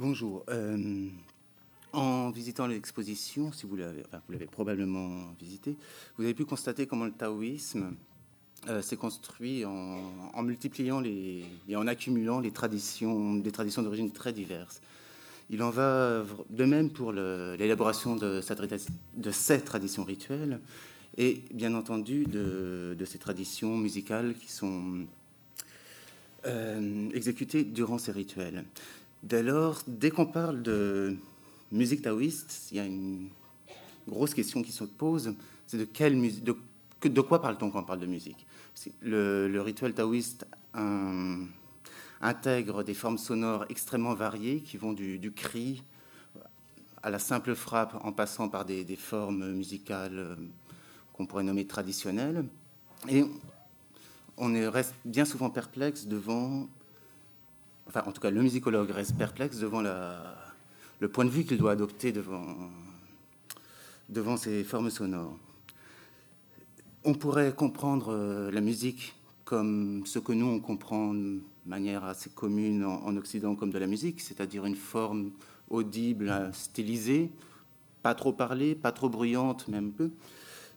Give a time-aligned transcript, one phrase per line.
[0.00, 0.44] Bonjour.
[0.48, 1.08] Euh,
[1.92, 5.76] en visitant l'exposition, si vous l'avez, probablement visité,
[6.16, 7.92] vous avez pu constater comment le taoïsme
[8.70, 11.44] euh, s'est construit en, multipliant et
[11.76, 14.80] en accumulant les traditions, des traditions d'origine très diverses.
[15.50, 18.40] Il en va de même pour l'élaboration de,
[19.16, 20.60] de, ces traditions rituelles
[21.18, 25.04] et bien entendu de, ces traditions musicales qui sont
[26.46, 28.64] euh, exécutées durant ces rituels.
[29.22, 31.16] Dès lors, dès qu'on parle de
[31.72, 33.28] musique taoïste, il y a une
[34.08, 35.34] grosse question qui se pose,
[35.66, 38.46] c'est de, quoi parle-t-on quand on parle de musique?
[39.02, 40.46] Le, rituel taoïste
[42.20, 45.82] intègre des formes sonores extrêmement variées qui vont du, cri
[47.02, 50.36] à la simple frappe en passant par des, formes musicales euh,
[51.14, 52.44] qu'on pourrait nommer traditionnelles.
[53.08, 53.24] Et
[54.36, 56.68] on reste bien souvent perplexe devant,
[57.90, 61.72] enfin en tout cas le musicologue reste perplexe devant le point de vue qu'il doit
[61.72, 62.44] adopter devant,
[64.08, 65.36] devant ces formes sonores.
[67.02, 72.30] On pourrait comprendre euh, la musique comme ce que nous, on comprend de manière assez
[72.30, 75.32] commune en, Occident comme de la musique, c'est-à-dire une forme
[75.68, 77.32] audible, stylisée,
[78.02, 80.10] pas trop parlée, pas trop bruyante, même peu.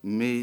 [0.04, 0.42] Mais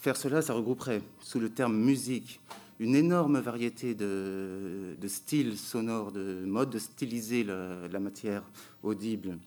[0.00, 2.40] faire cela, ça regrouperait sous le terme musique
[2.78, 8.42] une énorme variété de, styles sonores, de modes de styliser la, matière
[8.82, 9.38] audible,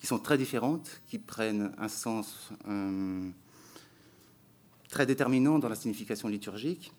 [0.00, 2.50] qui sont très différentes, qui prennent un sens
[4.88, 6.92] très déterminant dans la signification liturgique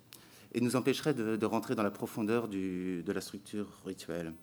[0.54, 4.34] et nous empêcherait de, rentrer dans la profondeur de la structure rituelle.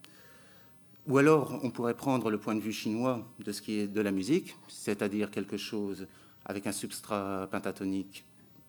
[1.07, 4.01] Ou alors, on pourrait prendre le point de vue chinois de ce qui est de
[4.01, 6.09] la musique, c'est-à-dire quelque chose
[6.45, 8.25] avec un substrat pentatonique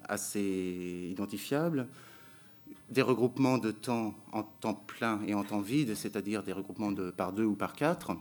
[0.08, 1.88] assez identifiable,
[2.90, 7.12] des regroupements de temps en temps plein et en temps vide, c'est-à-dire des regroupements de
[7.12, 8.16] par deux ou par quatre.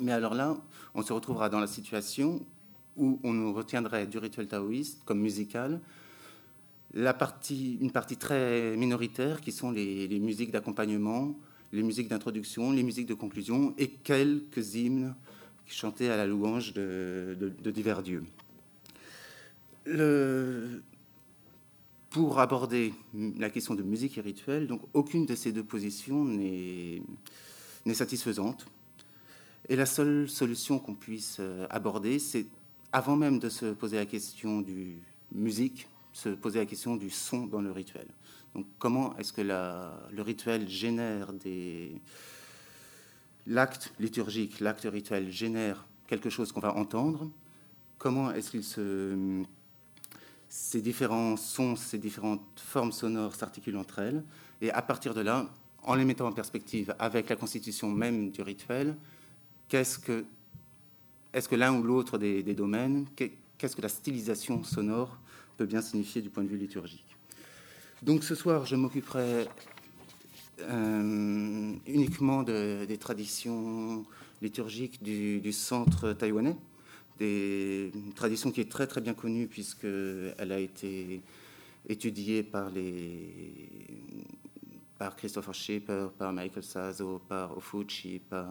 [0.00, 0.56] Mais alors là,
[0.94, 2.44] on se retrouvera dans la situation
[2.96, 5.80] où on nous retiendrait du rituel taoïste comme musical
[6.94, 11.36] une partie très minoritaire qui sont les, musiques d'accompagnement,
[11.72, 15.14] les musiques d'introduction, les musiques de conclusion et quelques hymnes
[15.66, 18.24] chantés à la louange de, divers dieux.
[22.14, 27.02] Pour aborder la question de musique et rituel, donc aucune de ces deux positions n'est
[27.92, 28.68] satisfaisante.
[29.68, 32.46] Et la seule solution qu'on puisse euh, aborder, c'est
[32.92, 35.00] avant même de se poser la question du
[35.32, 38.06] musique, se poser la question du son dans le rituel.
[38.54, 42.00] Donc, comment est-ce que le rituel génère des.
[43.48, 47.28] L'acte liturgique, l'acte rituel génère quelque chose qu'on va entendre?
[47.98, 49.42] Comment est-ce qu'il se.
[50.56, 54.22] Ces différents sons, ces différentes formes sonores s'articulent entre elles.
[54.60, 55.50] Et à partir de là,
[55.82, 58.94] en les mettant en perspective avec la constitution même du rituel,
[59.66, 60.24] qu'est-ce que
[61.32, 65.18] est-ce que l'un ou l'autre des, domaines, qu'est-ce que la stylisation sonore
[65.56, 67.16] peut bien signifier du point de vue liturgique?
[68.00, 69.48] Donc ce soir, je m'occuperai
[70.60, 74.04] euh, uniquement des traditions
[74.40, 76.56] liturgiques du, centre taïwanais,
[77.18, 81.22] des traditions qui est très très bien connue puisqu'elle a été
[81.88, 84.02] étudiée par les
[84.98, 88.46] par Christopher Shaper, par Michael Sazo, par Ofuchi, par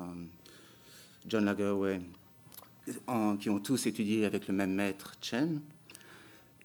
[1.26, 2.02] John Lagerway,
[3.40, 5.62] qui ont tous étudié avec le même maître Chen.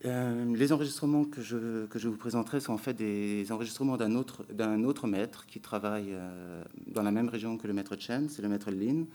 [0.04, 4.14] Euh, les enregistrements que je, que je vous présenterai sont en fait des enregistrements d'un
[4.14, 8.28] autre, d'un autre maître qui travaille euh, dans la même région que le maître Chen,
[8.28, 9.06] c'est le maître Lin,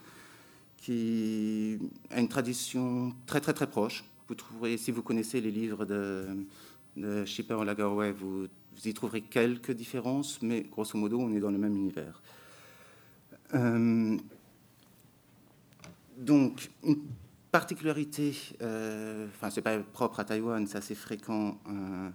[0.84, 1.78] qui
[2.10, 4.04] a une tradition très très très proche.
[4.28, 6.46] Vous trouverez, si vous connaissez les livres de,
[6.96, 8.48] de Schipper Lagerwey, vous,
[8.84, 12.20] y trouverez quelques différences, mais grosso modo, on est dans le même univers.
[13.54, 14.18] Euh,
[16.18, 17.00] donc, une
[17.50, 22.10] particularité, euh, enfin, c'est pas propre à Taïwan, c'est assez fréquent euh,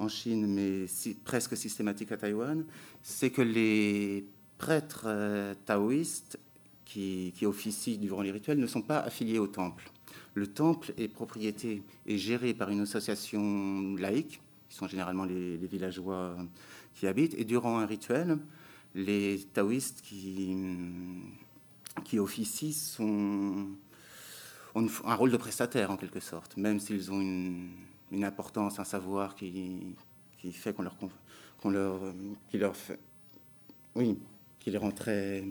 [0.00, 0.86] en Chine, mais
[1.24, 2.64] presque systématique à Taïwan,
[3.00, 4.26] c'est que les
[4.58, 6.38] prêtres euh, taoïstes
[6.92, 9.90] qui, qui, officient durant les rituels ne sont pas affiliés au temple.
[10.34, 16.36] Le temple est propriété et géré par une association laïque, qui sont généralement les, villageois
[16.94, 18.38] qui habitent, et durant un rituel,
[18.94, 20.56] les taoïstes qui
[22.04, 23.68] qui officient sont,
[24.74, 29.34] ont un rôle de prestataire en quelque sorte, même s'ils ont une, importance, un savoir
[29.34, 29.94] qui,
[30.38, 30.96] qui fait qu'on leur,
[31.60, 32.00] qu'on leur,
[32.54, 32.98] leur fait,
[33.94, 34.18] oui,
[34.58, 35.44] qui les rend très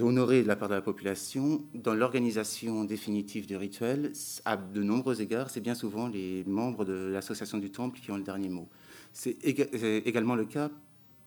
[0.00, 1.64] honorés de la part de la population.
[1.74, 4.12] Dans l'organisation définitive du rituel,
[4.44, 8.16] à de nombreux égards, c'est bien souvent les membres de l'association du temple qui ont
[8.16, 8.68] le dernier mot.
[9.12, 10.70] C'est également le cas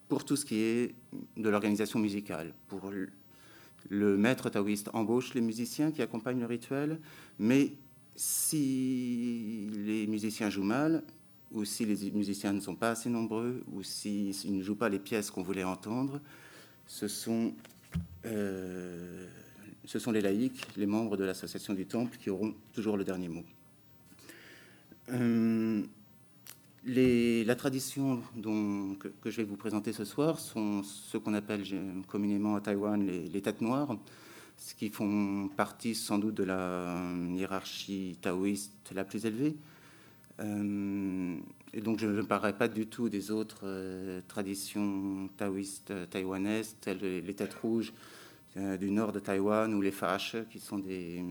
[0.08, 0.96] pour tout ce qui est
[1.38, 2.92] de l'organisation musicale, pour
[3.90, 7.00] le maître taoïste embauche les musiciens qui accompagnent le rituel,
[7.40, 7.74] mais
[8.16, 11.04] si les musiciens jouent mal,
[11.52, 15.00] ou si les musiciens ne sont pas assez nombreux, ou s'ils ne jouent pas les
[15.00, 16.20] pièces qu'on voulait entendre,
[16.86, 17.54] ce sont,
[18.26, 19.28] euh,
[19.86, 23.28] ce sont les laïcs, les membres de l'association du temple, qui auront toujours le dernier
[23.28, 23.44] mot.
[25.10, 25.84] Euh,
[26.86, 31.64] la tradition dont, que, je vais vous présenter ce soir sont ce qu'on appelle
[32.08, 33.98] communément à Taïwan les, têtes noires,
[34.58, 37.02] ce qui font partie sans doute de la
[37.32, 39.56] hiérarchie taoïste la plus élevée.
[40.40, 41.38] Euh,
[41.84, 47.24] donc je ne parlerai pas du tout des autres euh, traditions taoïstes euh, taïwanaises, telles
[47.26, 47.94] les têtes rouges
[48.80, 51.24] du nord de Taïwan ou les fâches, qui sont des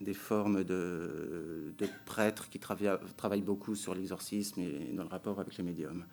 [0.00, 1.74] des formes de,
[2.06, 6.04] prêtres qui travaillent, beaucoup sur l'exorcisme et dans le rapport avec les médiums.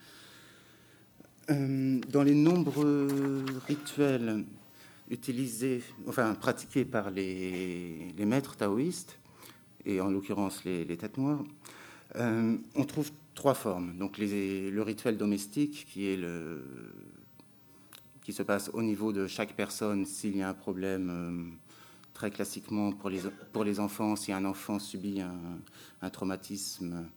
[1.52, 4.46] Euh, dans les nombreux rituels
[5.10, 9.20] utilisés, enfin pratiqués par les, maîtres taoïstes,
[9.86, 11.44] et en l'occurrence les, têtes noires,
[12.16, 13.98] euh, on trouve trois formes.
[13.98, 16.64] Donc le rituel domestique, qui est le
[18.26, 21.56] qui se passe au niveau de chaque personne s'il y a un problème euh,
[22.16, 23.22] très classiquement pour les,
[23.54, 27.08] pour les enfants, si un enfant subit un, traumatisme,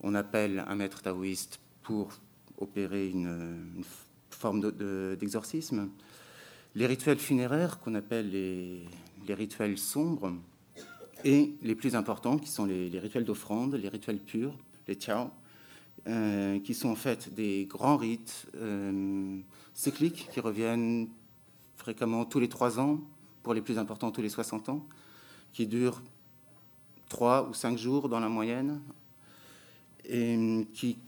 [0.00, 2.08] on appelle un maître taoïste pour
[2.56, 3.84] opérer une,
[4.30, 4.72] forme
[5.18, 5.90] d'exorcisme.
[6.74, 8.86] les rituels funéraires, qu'on appelle les,
[9.26, 10.32] les, rituels sombres,
[11.24, 14.56] et les plus importants, qui sont les, rituels d'offrande, les rituels purs,
[14.88, 15.30] les tiao,
[16.06, 19.40] euh, qui sont en fait des grands rites euh,
[19.74, 21.08] cycliques qui reviennent
[21.76, 23.00] fréquemment tous les trois ans
[23.42, 24.86] pour les plus importants tous les 60 ans,
[25.52, 26.02] qui durent
[27.08, 28.80] 3 ou 5 jours dans la moyenne,
[30.04, 30.98] et qui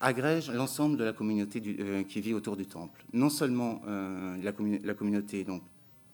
[0.00, 3.04] agrège l'ensemble de la communauté euh, qui vit autour du temple.
[3.12, 5.62] Non seulement euh, la, communauté donc,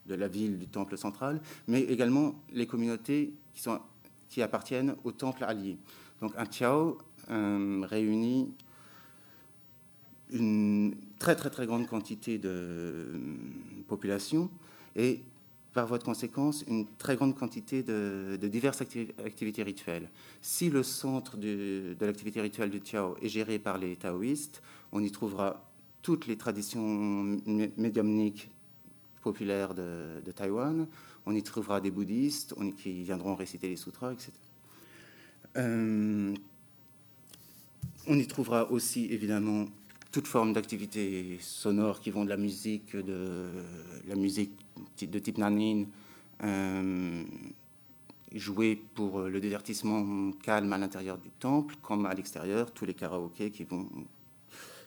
[0.07, 3.69] de la ville du temple central, mais également les communautés qui,
[4.29, 5.79] qui appartiennent au temple allié.
[6.21, 6.95] Donc un Tiao euh,
[7.29, 8.53] réunit
[10.31, 13.21] une très très très grande quantité de
[13.87, 14.51] population
[14.97, 15.23] et
[15.75, 20.09] par voie de conséquence une très grande quantité de, diverses activités rituelles.
[20.43, 25.11] Si le centre de, l'activité rituelle du Tiao est géré par les taoïstes, on y
[25.11, 25.65] trouvera
[26.03, 27.39] toutes les traditions
[27.77, 28.51] médiumniques
[29.23, 30.87] populaires de, Taïwan,
[31.27, 34.33] on y trouvera des bouddhistes qui viendront réciter les sutras, etc.
[35.57, 36.35] Euh,
[38.09, 39.67] on y trouvera aussi évidemment
[40.11, 43.51] toute forme d'activités sonores qui vont de la musique, de
[44.07, 44.59] la musique
[45.01, 45.85] de type nanin,
[46.43, 47.23] euh,
[48.35, 53.51] jouée pour le divertissement calme à l'intérieur du temple, comme à l'extérieur, tous les karaokés
[53.51, 53.87] qui vont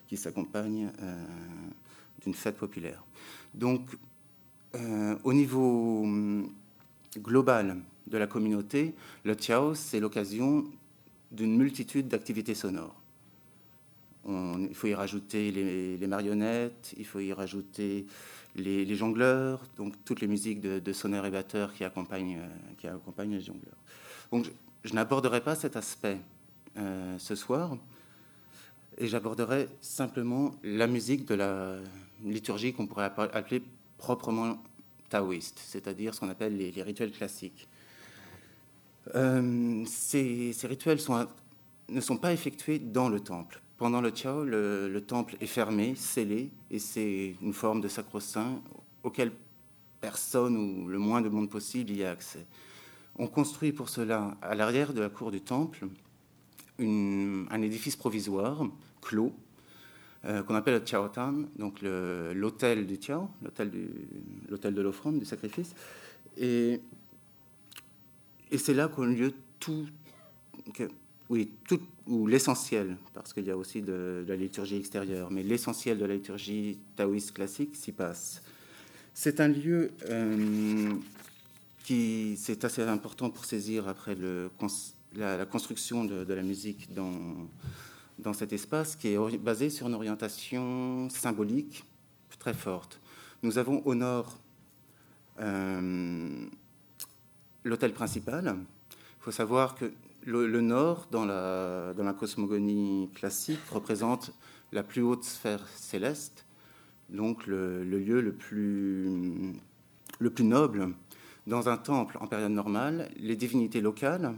[0.08, 1.26] qui s'accompagnent euh,
[2.22, 3.02] d'une fête populaire.
[3.54, 3.88] Donc,
[4.74, 6.52] euh, au niveau hum,
[7.18, 7.78] global
[8.08, 8.94] de la communauté,
[9.24, 10.64] le Tiao, c'est l'occasion
[11.30, 13.01] d'une multitude d'activités sonores
[14.28, 18.06] il faut y rajouter les, marionnettes, il faut y rajouter
[18.56, 22.38] les, jongleurs, donc toutes les musiques de, sonneurs et batteurs qui accompagnent,
[22.84, 23.76] euh, les jongleurs.
[24.30, 24.50] Donc
[24.84, 26.18] je, n'aborderai pas cet aspect
[26.76, 27.76] euh, ce soir,
[28.98, 31.76] et j'aborderai simplement la musique de la
[32.24, 33.62] liturgie qu'on pourrait appeler
[33.96, 34.62] proprement
[35.08, 37.68] taoïste, c'est-à-dire ce qu'on appelle les, rituels classiques.
[39.14, 40.98] Euh, ces, rituels
[41.88, 43.61] ne sont pas effectués dans le temple.
[43.76, 48.60] Pendant le Tiao, le, temple est fermé, scellé, et c'est une forme de sacro-saint
[49.02, 49.32] auquel
[50.00, 52.46] personne ou le moins de monde possible y a accès.
[53.16, 55.86] On construit pour cela, à l'arrière de la cour du temple,
[56.78, 58.64] un édifice provisoire,
[59.00, 59.32] clos,
[60.24, 65.74] euh, qu'on appelle le Tiaotan, donc l'hôtel du Tiao, l'hôtel de l'offrande, du sacrifice.
[66.36, 66.80] Et,
[68.56, 69.86] c'est là qu'ont lieu tout,
[71.32, 75.96] oui, tout, ou l'essentiel, parce qu'il y a aussi de, la liturgie extérieure, mais l'essentiel
[75.96, 78.42] de la liturgie taoïste classique s'y passe.
[79.14, 80.92] C'est un lieu euh,
[81.84, 84.50] qui, c'est assez important pour saisir après le,
[85.14, 87.48] la, construction de, la musique dans,
[88.18, 91.82] dans cet espace, qui est basé sur une orientation symbolique
[92.40, 93.00] très forte.
[93.42, 94.38] Nous avons au nord
[95.40, 96.44] euh,
[97.64, 98.54] l'hôtel principal.
[98.90, 99.90] Il faut savoir que
[100.24, 104.32] le, Nord, dans la, cosmogonie classique, représente
[104.72, 106.46] la plus haute sphère céleste,
[107.08, 109.54] donc le, lieu le plus,
[110.18, 110.94] le plus noble.
[111.46, 114.34] Dans un temple en période normale, les divinités locales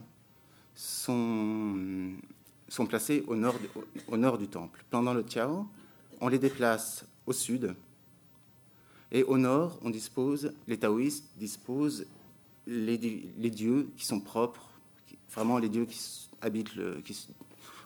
[0.75, 2.15] sont,
[2.89, 4.85] placées au nord, du temple.
[4.91, 5.67] Pendant le Tiao,
[6.21, 7.75] on les déplace au sud.
[9.13, 9.79] Et au nord,
[10.67, 12.07] les taoïstes disposent
[12.67, 14.74] les dieux qui sont propres,
[15.35, 16.73] vraiment les dieux qui habitent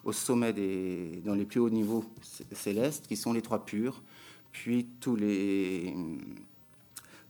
[0.05, 2.05] au sommet des, dans les plus hauts niveaux
[2.53, 4.03] célestes, qui sont les trois purs,
[4.53, 5.95] puis tous les,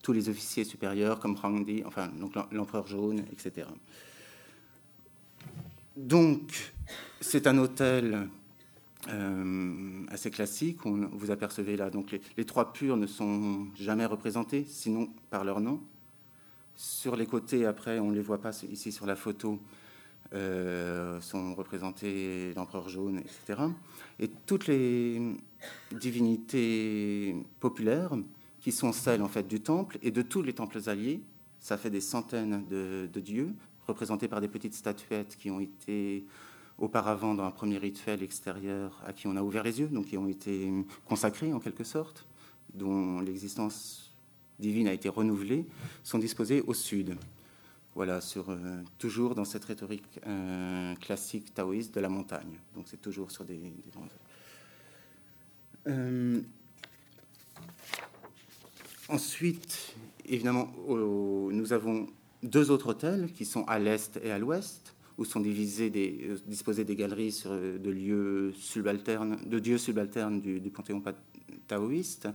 [0.03, 3.67] tous les officiers supérieurs comme Rangdi, enfin donc l'empereur jaune, etc.
[5.97, 6.73] Donc
[7.21, 8.29] c'est un hôtel
[9.09, 10.79] euh, assez classique.
[10.85, 15.61] Vous apercevez là, donc les, les, trois purs ne sont jamais représentés, sinon par leur
[15.61, 15.81] nom.
[16.77, 19.59] Sur les côtés, après, on ne les voit pas ici sur la photo,
[20.33, 23.63] sont représentés l'empereur jaune, etc.
[24.19, 25.21] Et toutes les
[25.93, 28.13] divinités populaires,
[28.61, 31.23] qui sont celles en fait du temple et de tous les temples alliés,
[31.61, 33.55] ça fait des centaines de, de dieux,
[33.87, 36.25] représentés par des petites statuettes qui ont été
[36.79, 40.17] auparavant dans un premier rituel extérieur à qui on a ouvert les yeux, donc qui
[40.17, 40.73] ont été
[41.07, 42.25] consacrés en quelque sorte,
[42.75, 44.13] dont l'existence
[44.59, 45.67] divine a été renouvelée,
[46.03, 47.17] sont disposés au sud.
[47.99, 52.61] Voilà, euh, toujours dans cette rhétorique euh, classique taoïste de la montagne.
[52.77, 53.73] Donc c'est toujours sur des, des
[55.89, 56.41] euh,
[59.09, 59.97] ensuite,
[60.29, 62.07] évidemment, nous avons
[62.45, 66.85] deux autres hôtels qui sont à l'est et à l'ouest où sont divisés des, disposées
[66.85, 71.03] des galeries sur, de lieux subalternes, de dieux subalternes du, panthéon
[71.67, 72.29] taoïste.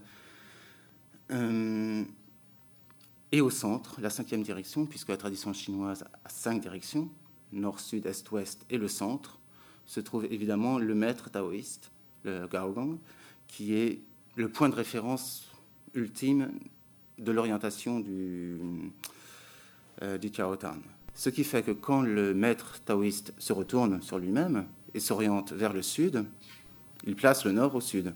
[3.34, 7.10] Et au centre, la cinquième direction, puisque la tradition chinoise a cinq directions,
[7.52, 9.40] nord, sud, est, ouest et le centre,
[9.88, 11.92] se trouve évidemment le maître taoïste,
[12.24, 13.00] le Gaogong,
[13.48, 14.02] qui est
[14.36, 15.52] le point de référence
[15.96, 16.52] ultime
[17.18, 18.60] de l'orientation du,
[20.04, 20.32] euh, du.
[21.16, 25.74] Ce qui fait que quand le maître taoïste se retourne sur lui-même et s'oriente vers
[25.74, 26.24] le sud,
[27.08, 28.14] il place le nord au sud,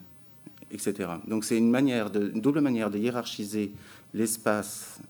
[0.70, 1.10] etc.
[1.26, 3.72] Donc c'est une, une double manière de hiérarchiser
[4.14, 5.00] l'espace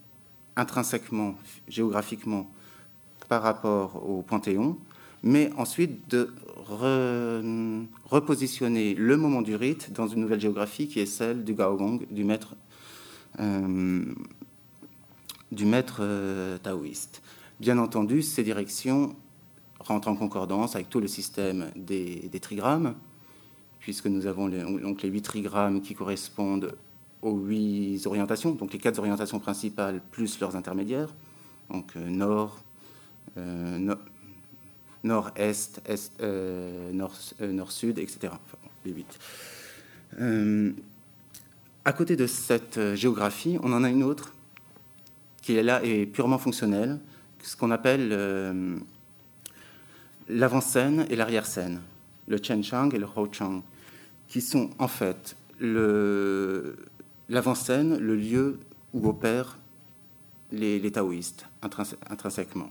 [0.56, 1.34] intrinsèquement,
[1.68, 2.50] géographiquement,
[3.28, 4.78] par rapport au Panthéon,
[5.22, 7.42] mais ensuite de re,
[8.04, 12.24] repositionner le moment du rite dans une nouvelle géographie qui est celle du Gaogong, du
[12.24, 12.54] maître,
[13.40, 14.04] euh,
[15.52, 17.22] du maître euh, taoïste.
[17.60, 19.16] Bien entendu, ces directions
[19.80, 22.94] rentrent en concordance avec tout le système des, trigrammes,
[23.80, 26.76] puisque nous avons donc les huit trigrammes qui correspondent
[27.22, 31.12] aux huit orientations, donc les quatre orientations principales plus leurs intermédiaires,
[31.70, 32.60] donc euh, nord,
[33.36, 33.94] euh, no,
[35.04, 38.32] nord-est, est, euh, nord, nord-sud, etc.
[38.84, 39.18] Les huit.
[41.84, 44.32] À côté de cette géographie, on en a une autre
[45.42, 46.98] qui est là et purement fonctionnelle,
[47.42, 48.10] ce qu'on appelle
[50.28, 51.80] l'avant-scène et l'arrière-scène,
[52.26, 53.62] le Chen Chang et le Hou Chang,
[54.28, 55.36] qui sont en fait
[57.28, 58.58] l'avant-scène, le, lieu
[58.94, 59.58] où opèrent
[60.52, 62.70] les, taoïstes intrinsèquement.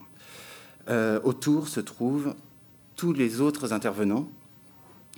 [0.88, 2.34] Euh, autour se trouvent
[2.96, 4.28] tous les autres intervenants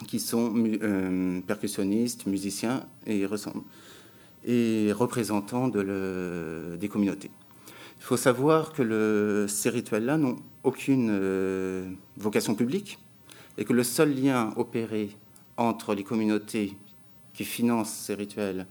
[0.07, 3.25] qui sont euh, percussionnistes, musiciens et,
[4.93, 7.31] représentants des communautés.
[7.99, 12.99] Il faut savoir que ces rituels-là n'ont aucune euh, vocation publique
[13.59, 15.11] et que le seul lien opéré
[15.59, 16.77] entre les communautés
[17.35, 18.67] qui financent ces rituels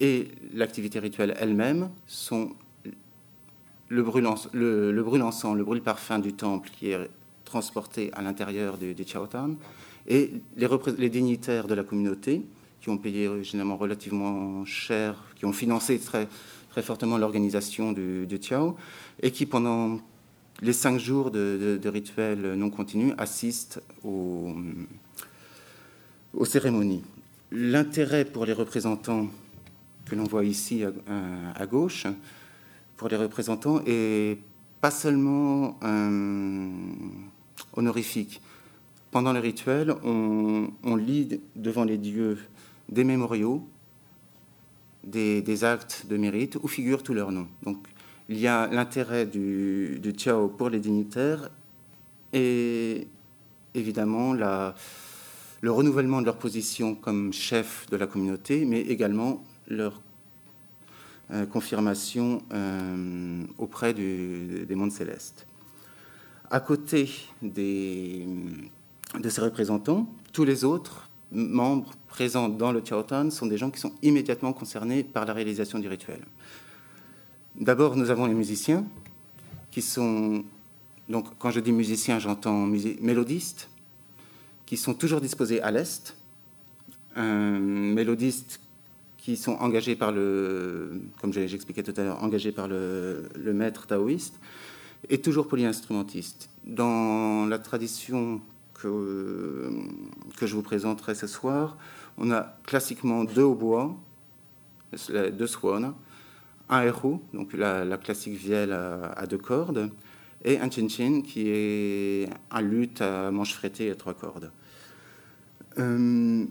[0.00, 2.50] et l'activité rituelle elle-même sont
[3.88, 7.10] le brûle, le, le brûle encens, le brûle parfum du temple qui est
[7.44, 9.56] transporté à l'intérieur du, du Chaotan
[10.08, 12.42] et les, dignitaires de la communauté
[12.80, 16.28] qui ont payé généralement relativement cher, qui ont financé très,
[16.82, 18.76] fortement l'organisation du, du Tiao,
[19.22, 19.98] et qui, pendant
[20.60, 24.54] les cinq jours de, rituels non continus, assistent aux
[26.44, 27.02] cérémonies.
[27.50, 29.28] L'intérêt pour les représentants
[30.06, 30.92] que l'on voit ici à,
[31.54, 32.06] à, gauche,
[32.96, 34.38] pour les représentants, est
[34.80, 36.70] pas seulement euh,
[37.74, 38.40] honorifique.
[39.10, 42.38] Pendant le rituel, on, lit devant les dieux
[42.88, 43.66] des mémoriaux
[45.04, 47.48] des, actes de mérite où figurent tous leurs noms.
[47.62, 47.86] Donc,
[48.28, 51.48] il y a l'intérêt du, du Tiao pour les dignitaires
[52.32, 53.06] et
[53.74, 54.74] évidemment la,
[55.60, 60.00] le renouvellement de leur position comme chef de la communauté, mais également leur
[61.32, 65.46] euh, confirmation euh, auprès des mondes célestes.
[66.50, 67.10] À côté
[67.42, 73.80] de ces représentants, tous les autres membres présents dans le Tiaotan sont des gens qui
[73.80, 76.20] sont immédiatement concernés par la réalisation du rituel.
[77.58, 78.84] D'abord, nous avons les musiciens,
[79.70, 80.44] qui sont,
[81.08, 82.66] donc quand je dis musiciens, j'entends
[83.00, 83.68] mélodistes,
[84.64, 86.16] qui sont toujours disposés à l'est.
[87.14, 88.60] Un mélodiste
[89.26, 94.38] qui sont engagés par le, comme j'expliquais tout à l'heure, engagés par le, maître taoïste,
[95.08, 96.48] et toujours polyinstrumentiste.
[96.64, 98.40] Dans la tradition
[98.74, 99.68] que,
[100.36, 101.76] que je vous présenterai ce soir,
[102.18, 103.96] on a classiquement deux hautbois,
[105.10, 105.92] deux swans,
[106.68, 109.90] un héros, donc la, classique vielle à, deux cordes,
[110.44, 114.52] et un chin-chin qui est un luth à manche frettée à trois cordes.
[115.78, 116.46] Euh,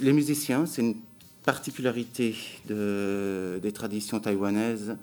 [0.00, 0.96] les musiciens, c'est une
[1.44, 2.34] particularité
[2.68, 4.96] des traditions taïwanaises,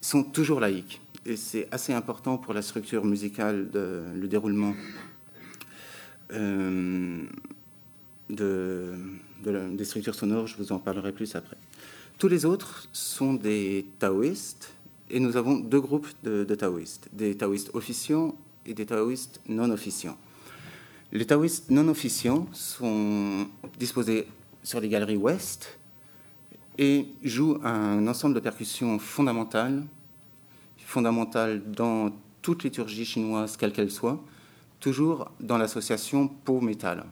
[0.00, 1.00] sont toujours laïques.
[1.26, 4.74] Et c'est assez important pour la structure musicale, le déroulement
[6.32, 7.24] euh,
[8.30, 8.94] de,
[9.44, 10.46] des structures sonores.
[10.46, 11.56] Je vous en parlerai plus après.
[12.18, 14.72] Tous les autres sont des taoïstes,
[15.10, 18.34] et nous avons deux groupes de, de taoïstes, des taoïstes officiants
[18.66, 20.18] et des taoïstes non officiants.
[21.10, 23.46] Les taoïstes non officiants sont
[23.78, 24.26] disposés
[24.62, 25.78] sur les galeries ouest
[26.76, 29.84] et jouent un ensemble de percussions fondamentales,
[30.84, 32.12] fondamentales dans
[32.42, 34.22] toute liturgie chinoise, quelle qu'elle soit,
[34.80, 37.04] toujours dans l'association peau-métal.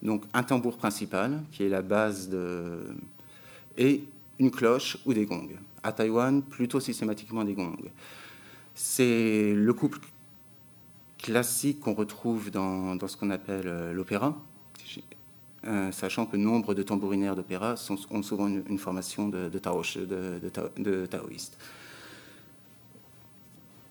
[0.00, 2.80] Donc un tambour principal, qui est la base de...
[3.76, 4.04] et
[4.38, 5.58] une cloche ou des gongs.
[5.82, 7.76] À Taïwan, plutôt systématiquement des gongs.
[8.76, 9.98] C'est le couple
[11.18, 14.36] classique qu'on retrouve dans, ce qu'on appelle euh, l'opéra,
[15.66, 17.74] euh, sachant que nombre de tambourinaires d'opéra
[18.10, 21.58] ont souvent une, formation de, de, taoïste.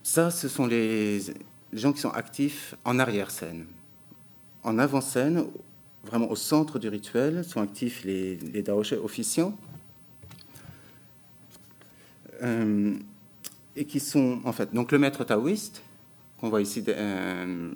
[0.02, 1.20] Ça, ce sont les,
[1.72, 3.66] gens qui sont actifs en arrière-scène.
[4.64, 5.44] En avant-scène,
[6.04, 9.56] vraiment au centre du rituel, sont actifs les, les officiants,
[12.42, 12.94] euh,
[13.76, 15.82] et qui sont en fait donc le maître taoïste,
[16.40, 17.70] qu'on voit ici euh,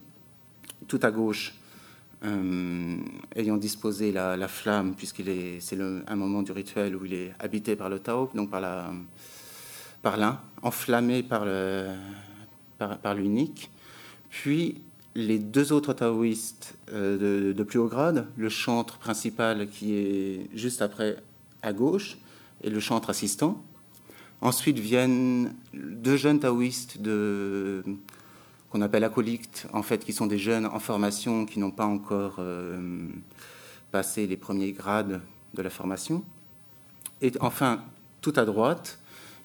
[0.87, 1.55] tout à gauche,
[2.25, 2.97] euh,
[3.35, 7.75] ayant disposé la, flamme, puisqu'il est, c'est un moment du rituel où il est habité
[7.75, 8.93] par le Tao, donc par la,
[10.03, 11.89] par l'un, enflammé par le,
[12.79, 13.71] par, l'unique.
[14.31, 14.81] Puis
[15.15, 20.81] les deux autres taoïstes euh, de, plus haut grade, le chantre principal qui est juste
[20.81, 21.17] après
[21.63, 22.19] à gauche
[22.63, 23.63] et le chantre assistant.
[24.41, 27.85] Ensuite viennent deux jeunes taoïstes de,
[28.73, 32.37] qu'on appelle acolytes, en fait, qui sont des jeunes en formation qui n'ont pas encore
[32.39, 33.07] euh,
[33.91, 35.21] passé les premiers grades
[35.53, 36.25] de la formation.
[37.21, 37.83] Et enfin,
[38.23, 38.99] tout à droite,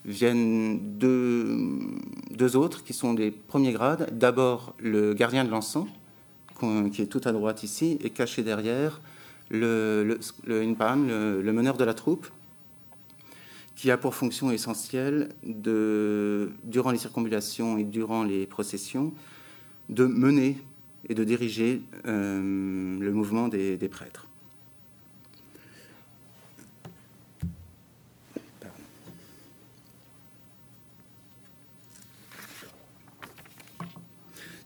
[0.06, 4.18] viennent deux, autres qui sont des premiers grades.
[4.18, 5.88] D'abord, le gardien de l'encens,
[6.94, 9.02] qui est tout à droite ici, et caché derrière
[9.50, 12.28] le, le, le meneur de la troupe,
[13.78, 19.13] qui a pour fonction essentielle, de, durant les circumambulations et durant les processions,
[19.88, 20.58] de mener
[21.08, 24.26] et de diriger euh, le mouvement des, prêtres.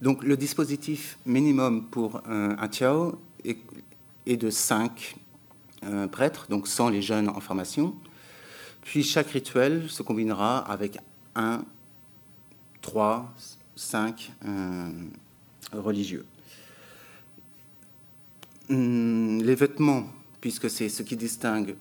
[0.02, 5.17] Donc le dispositif minimum pour un, un Tiao est, de cinq
[5.84, 7.93] euh, prêtres, donc sans les jeunes en formation.
[8.81, 10.97] Puis chaque rituel se combinera avec
[11.35, 11.63] un,
[12.81, 13.31] trois,
[13.75, 14.89] cinq euh,
[15.71, 16.25] religieux.
[18.69, 20.07] Hum, les vêtements,
[20.39, 21.75] puisque c'est ce qui distingue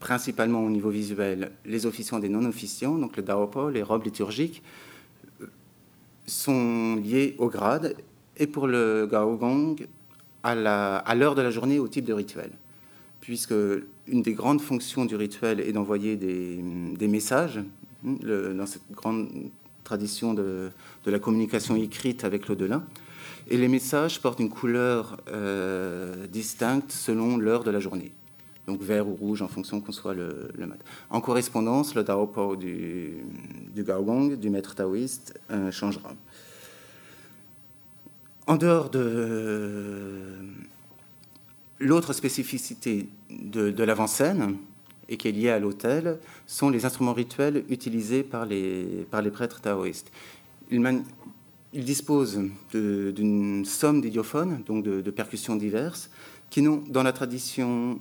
[0.00, 4.62] principalement au niveau visuel les officiants des non-officiants, donc le daopo, les robes liturgiques,
[6.26, 7.96] sont liés au grade
[8.36, 9.76] et pour le gaogong
[10.42, 12.50] à l'heure de la journée au type de rituel
[13.26, 13.54] puisque
[14.06, 18.16] une des grandes fonctions du rituel est d'envoyer des, messages, hein,
[18.54, 19.28] dans cette grande
[19.82, 20.70] tradition de,
[21.04, 22.84] la communication écrite avec l'au-delà.
[23.50, 28.12] Et les messages portent une couleur euh, distincte selon l'heure de la journée.
[28.68, 30.68] Donc vert ou rouge en fonction qu'on soit le, le.
[31.10, 33.24] En correspondance, le Daopo du,
[33.74, 36.14] du Gaogong, du maître taoïste, euh, changera.
[38.46, 40.36] En dehors de,
[41.78, 44.56] L'autre spécificité de, l'avant-scène,
[45.08, 49.30] et qui est liée à l'autel, sont les instruments rituels utilisés par les, par les
[49.30, 50.10] prêtres taoïstes.
[50.70, 52.40] Ils, disposent
[52.72, 56.10] d'une somme d'idiophones, donc de, percussions diverses,
[56.50, 58.00] qui n'ont, dans la tradition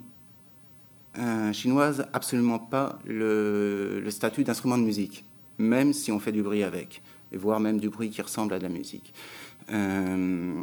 [1.18, 5.26] euh, chinoise, absolument pas le, statut d'instrument de musique,
[5.58, 8.58] même si on fait du bruit avec, et voire même du bruit qui ressemble à
[8.60, 9.14] de la musique.
[9.72, 10.62] Euh,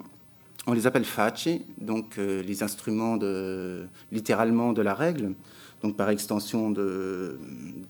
[0.66, 3.18] on les appelle faci, donc euh, les instruments
[4.12, 5.34] littéralement de la règle,
[5.82, 7.38] donc par extension de,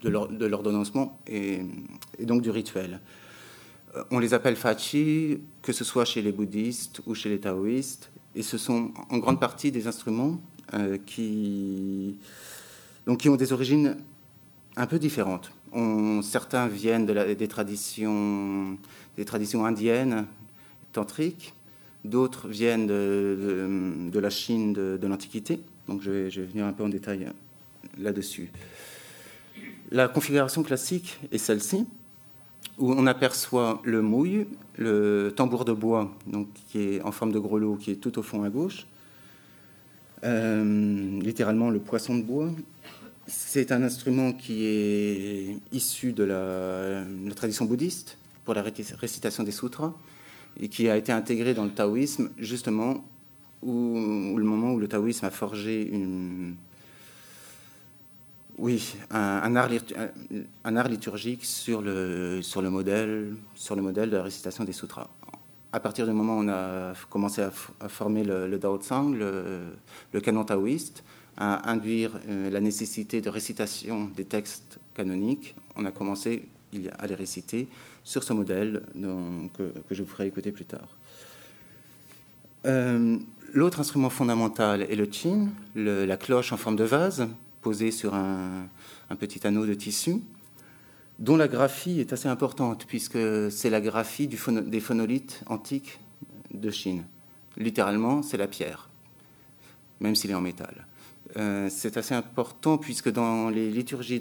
[0.00, 1.60] de l'ordonnancement et,
[2.20, 3.00] donc du rituel.
[3.94, 8.10] Euh, on les appelle faci, que ce soit chez les bouddhistes ou chez les taoïstes,
[8.34, 10.40] et ce sont en grande partie des instruments
[11.04, 12.16] qui,
[13.06, 13.98] donc, qui ont des origines
[14.74, 15.52] un peu différentes.
[16.22, 18.78] certains viennent des, traditions,
[19.18, 20.24] des traditions indiennes,
[20.94, 21.52] tantriques,
[22.04, 25.60] d'autres viennent de, la Chine de, l'Antiquité.
[25.88, 27.26] Donc je vais, venir un peu en détail
[27.98, 28.50] là-dessus.
[29.90, 31.86] La configuration classique est celle-ci,
[32.78, 37.38] où on aperçoit le mouille, le tambour de bois, donc, qui est en forme de
[37.38, 38.86] grelot, qui est tout au fond à gauche,
[40.24, 42.50] euh, littéralement le poisson de bois,
[43.26, 49.94] c'est un instrument qui est issu de la, tradition bouddhiste pour la récitation des sutras
[50.60, 53.04] et qui a été intégré dans le taoïsme justement
[53.62, 56.56] où, le moment où le taoïsme a forgé une,
[58.58, 64.64] oui, un, art, liturgique sur le, sur, le modèle, sur le modèle de la récitation
[64.64, 65.08] des sutras.
[65.72, 69.62] À partir du moment où on a commencé à, former le, Dao Tsang, le,
[70.12, 71.02] le canon taoïste,
[71.36, 76.44] à induire euh, la nécessité de récitation des textes canoniques, on a commencé
[76.98, 77.68] à les réciter
[78.04, 78.82] sur ce modèle
[79.54, 80.96] que, je vous ferai écouter plus tard.
[82.66, 83.18] Euh,
[83.52, 87.28] l'autre instrument fondamental est le chin, la cloche en forme de vase,
[87.60, 88.66] posée sur un,
[89.18, 90.16] petit anneau de tissu,
[91.18, 93.18] dont la graphie est assez importante, puisque
[93.50, 96.00] c'est la graphie des phonolithes antiques
[96.52, 97.04] de Chine.
[97.56, 98.88] Littéralement, c'est la pierre,
[100.00, 100.86] même s'il est en métal.
[101.36, 104.20] Euh, c'est assez important puisque dans les liturgies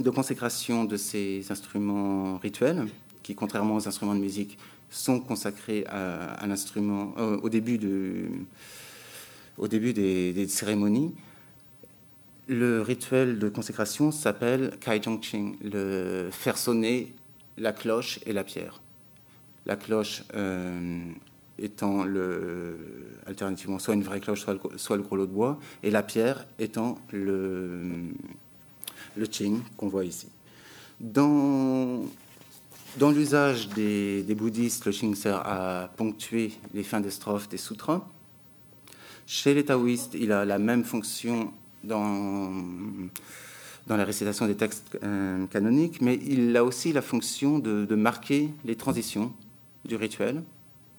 [0.00, 2.86] de consécration de ces instruments rituels,
[3.22, 4.58] qui contrairement aux instruments de musique
[4.90, 7.78] sont consacrés à, l'instrument euh, au début,
[9.92, 11.14] des, cérémonies,
[12.48, 15.00] le rituel de consécration s'appelle Kai
[15.62, 17.12] le faire sonner
[17.58, 18.80] la cloche et la pierre.
[19.64, 21.00] La cloche euh,
[21.58, 22.76] étant le,
[23.26, 26.98] alternativement soit une vraie cloche, soit le gros lot de bois, et la pierre étant
[27.10, 27.80] le,
[29.16, 30.28] le ching qu'on voit ici.
[31.00, 32.04] Dans,
[32.98, 38.06] dans l'usage des, bouddhistes, le ching sert à ponctuer les fins des strophes des sutras.
[39.26, 41.52] Chez les taoïstes, il a la même fonction
[41.82, 42.52] dans,
[43.86, 48.50] dans la récitation des textes euh, canoniques, mais il a aussi la fonction de marquer
[48.64, 49.32] les transitions
[49.84, 50.42] du rituel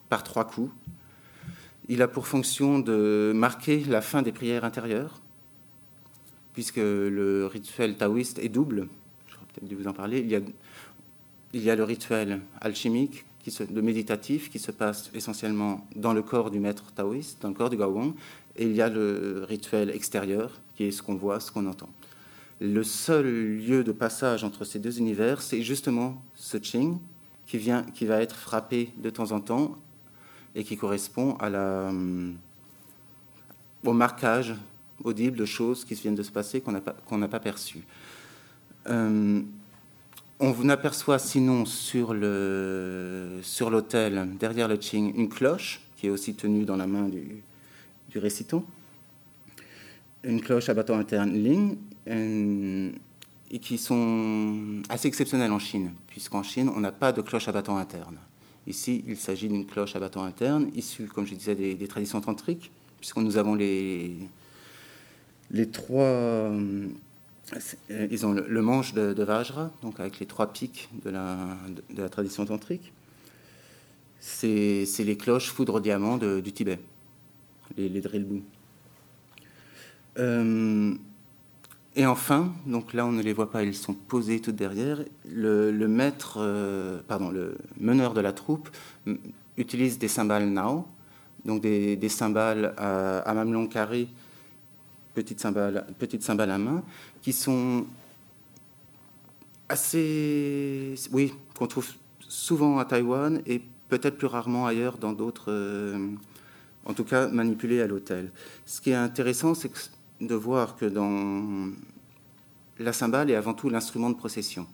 [0.09, 0.71] par trois coups.
[1.89, 5.21] Il a pour fonction de marquer la fin des prières intérieures,
[6.57, 8.87] puisque le rituel taoïste est double.
[9.27, 10.21] J'aurais peut-être dû vous en parler.
[11.53, 16.13] Il y a, le rituel alchimique, qui se, le méditatif, qui se passe essentiellement dans
[16.13, 18.15] le corps du maître taoïste, dans le corps du Gawang,
[18.55, 21.89] et il y a le rituel extérieur, qui est ce qu'on voit, ce qu'on entend.
[22.59, 23.27] Le seul
[23.59, 26.97] lieu de passage entre ces deux univers, c'est justement ce Qing,
[27.45, 29.77] qui, vient, qui va être frappé de temps en temps
[30.55, 31.37] et qui correspond
[33.85, 34.55] au marquage
[35.03, 37.83] audible de choses qui viennent de se passer qu'on n'a pas, perçues.
[38.87, 39.41] Euh,
[40.39, 43.41] on aperçoit sinon sur, l'autel,
[44.39, 47.43] derrière le Qing, une cloche qui est aussi tenue dans la main du,
[48.09, 48.63] du récitant.
[50.23, 52.91] Une cloche à bâton interne Ling, euh,
[53.49, 57.51] et qui sont assez exceptionnelles en Chine, puisqu'en Chine, on n'a pas de cloche à
[57.51, 58.17] bâton interne.
[58.65, 62.69] Ici, il s'agit d'une cloche à bâton interne, issue, comme je disais, des, traditions tantriques,
[62.99, 64.17] puisque nous avons les,
[65.51, 66.03] les trois.
[66.03, 66.87] Euh,
[68.11, 72.91] ils ont le, manche de, Vajra, donc avec les trois pics de la, tradition tantrique.
[74.19, 76.79] C'est les cloches foudre diamant du Tibet,
[77.77, 78.43] les, les drillbous.
[80.19, 80.93] Euh,
[81.95, 84.99] et enfin, donc là on ne les voit pas, ils sont posés tout derrière.
[85.31, 88.69] Le, maître, euh, pardon, le meneur de la troupe
[89.57, 90.85] utilise des cymbales nao,
[91.45, 94.07] donc des, cymbales à, mamelon carré,
[95.17, 96.83] petites cymbales, petites cymbales à main,
[97.23, 97.87] qui sont
[99.67, 106.11] assez, oui, qu'on trouve souvent à Taïwan et peut-être plus rarement ailleurs dans d'autres, euh,
[106.85, 108.31] en tout cas manipulées à l'hôtel.
[108.67, 109.71] Ce qui est intéressant, c'est
[110.21, 111.71] de voir que dans
[112.77, 114.67] la cymbale est avant tout l'instrument de procession.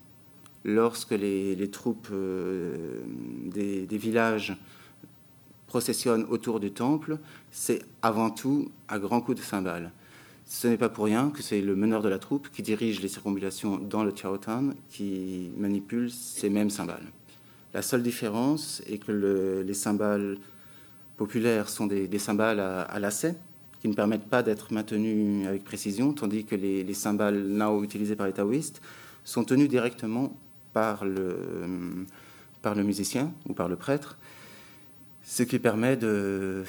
[0.62, 3.00] Lorsque les, troupes euh,
[3.46, 4.54] des, villages
[5.66, 7.16] processionnent autour du temple,
[7.50, 9.90] c'est avant tout un grand coup de cymbale.
[10.56, 13.08] Ce n'est pas pour rien que c'est le meneur de la troupe qui dirige les
[13.08, 17.02] circumambulations dans le Tiaotan qui manipule ces mêmes cymbales.
[17.74, 20.38] La seule différence est que les cymbales
[21.16, 23.34] populaires sont des, cymbales à, à lacets,
[23.80, 28.28] qui ne permettent pas d'être maintenus avec précision, tandis que les, cymbales nao utilisées par
[28.28, 28.80] les taoïstes
[29.24, 30.36] sont tenues directement
[30.72, 32.06] par le,
[32.62, 34.18] par le musicien ou par le prêtre,
[35.24, 36.62] ce qui permet de,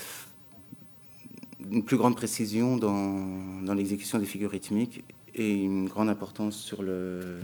[1.72, 6.82] une plus grande précision dans, dans l'exécution des figures rythmiques et une grande importance sur,
[6.82, 7.40] le,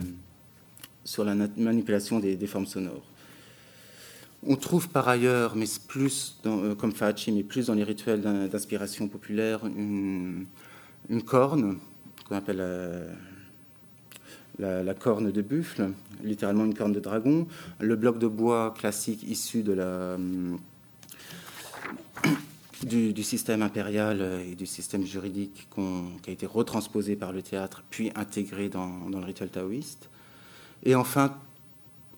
[1.04, 3.04] sur la manipulation des, formes sonores.
[4.44, 9.08] On trouve par ailleurs, mais plus euh, comme Fachi, mais plus dans les rituels d'inspiration
[9.08, 10.46] populaire, une,
[11.26, 11.78] corne
[12.26, 12.62] qu'on appelle
[14.58, 15.90] la, corne de buffle,
[16.24, 17.46] littéralement une corne de dragon,
[17.80, 20.16] le bloc de bois classique issu de la,
[22.86, 25.68] du, système impérial et du système juridique
[26.22, 30.08] qui a été retransposé par le théâtre, puis intégré dans, le rituel taoïste.
[30.84, 31.36] Et enfin,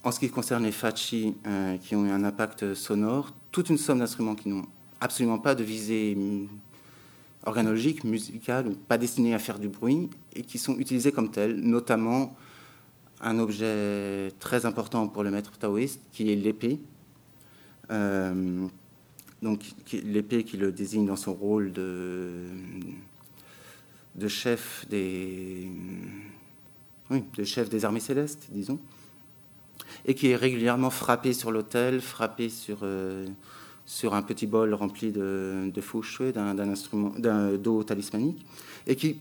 [0.02, 3.78] en ce qui concerne les fachi euh, qui ont eu un impact sonore, toute une
[3.78, 4.66] somme d'instruments qui n'ont
[5.00, 6.16] absolument pas de visée
[7.46, 11.56] organologique, musicale, ou pas destinés à faire du bruit, et qui sont utilisés comme tels,
[11.56, 12.34] notamment
[13.20, 16.78] un objet très important pour le maître taoïste, qui est l'épée.
[17.90, 18.66] Euh,
[19.44, 22.48] donc l'épée qui le désigne dans son rôle de,
[24.26, 25.68] chef des,
[27.10, 28.80] oui, des armées célestes, disons
[30.06, 33.26] et qui est régulièrement frappé sur l'autel, frappé sur, euh,
[34.10, 38.44] un petit bol rempli de, de fouche d'un instrument, d'eau talismanique,
[38.86, 39.20] et qui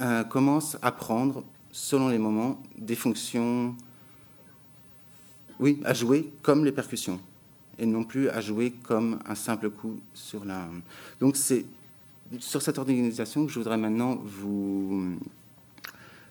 [0.00, 3.74] euh, commence à prendre, selon les moments, des fonctions,
[5.60, 7.20] oui, à jouer comme les percussions,
[7.78, 10.68] et non plus à jouer comme un simple coup sur la.
[11.20, 11.64] Donc c'est
[12.38, 15.16] sur cette organisation que je voudrais maintenant vous,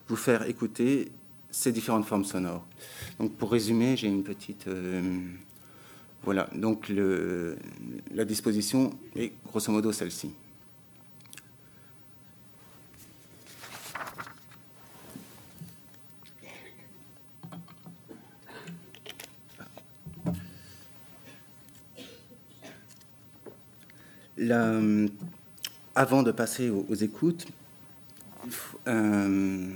[0.07, 1.11] vous faire écouter
[1.51, 2.65] ces différentes formes sonores.
[3.19, 4.67] Donc pour résumer, j'ai une petite...
[4.67, 5.19] Euh,
[6.23, 7.57] voilà, donc le,
[8.13, 10.31] la disposition est grosso modo celle-ci.
[25.95, 27.47] Avant de passer aux, écoutes,
[28.87, 29.67] euh,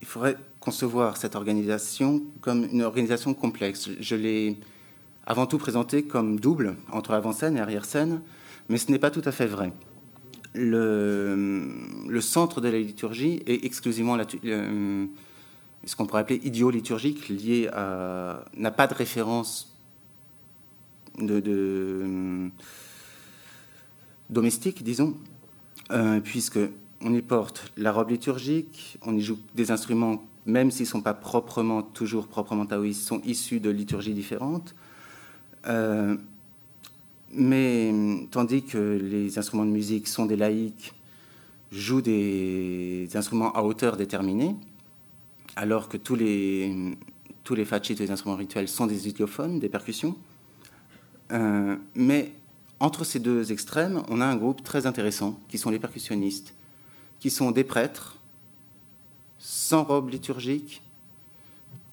[0.00, 3.90] il faudrait concevoir cette organisation comme une organisation complexe.
[4.00, 4.56] Je l'ai
[5.26, 8.20] avant tout présentée comme double entre avant-scène et arrière-scène,
[8.68, 9.72] mais ce n'est pas tout à fait vrai.
[10.54, 18.44] Le, centre de la liturgie est exclusivement la, ce qu'on pourrait appeler idioliturgique, lié à
[18.56, 19.76] n'a pas de référence
[21.18, 22.50] de
[24.30, 25.14] domestique, disons,
[25.90, 26.58] euh, puisque
[27.00, 31.00] on y porte la robe liturgique, on y joue des instruments même s'ils ne sont
[31.00, 34.74] pas proprement, toujours proprement taoïstes, sont issus de liturgies différentes.
[35.66, 36.16] Euh,
[37.32, 37.92] mais
[38.30, 40.92] tandis que les instruments de musique sont des laïcs,
[41.72, 44.54] jouent des, instruments à hauteur déterminée,
[45.56, 46.96] alors que tous les,
[47.42, 50.16] tous les fachis, les instruments rituels sont des idiophones, des percussions.
[51.32, 52.32] Euh, mais
[52.84, 56.54] entre ces deux extrêmes, on a un groupe très intéressant, qui sont les percussionnistes,
[57.18, 58.18] qui sont des prêtres,
[59.38, 60.82] sans robe liturgique,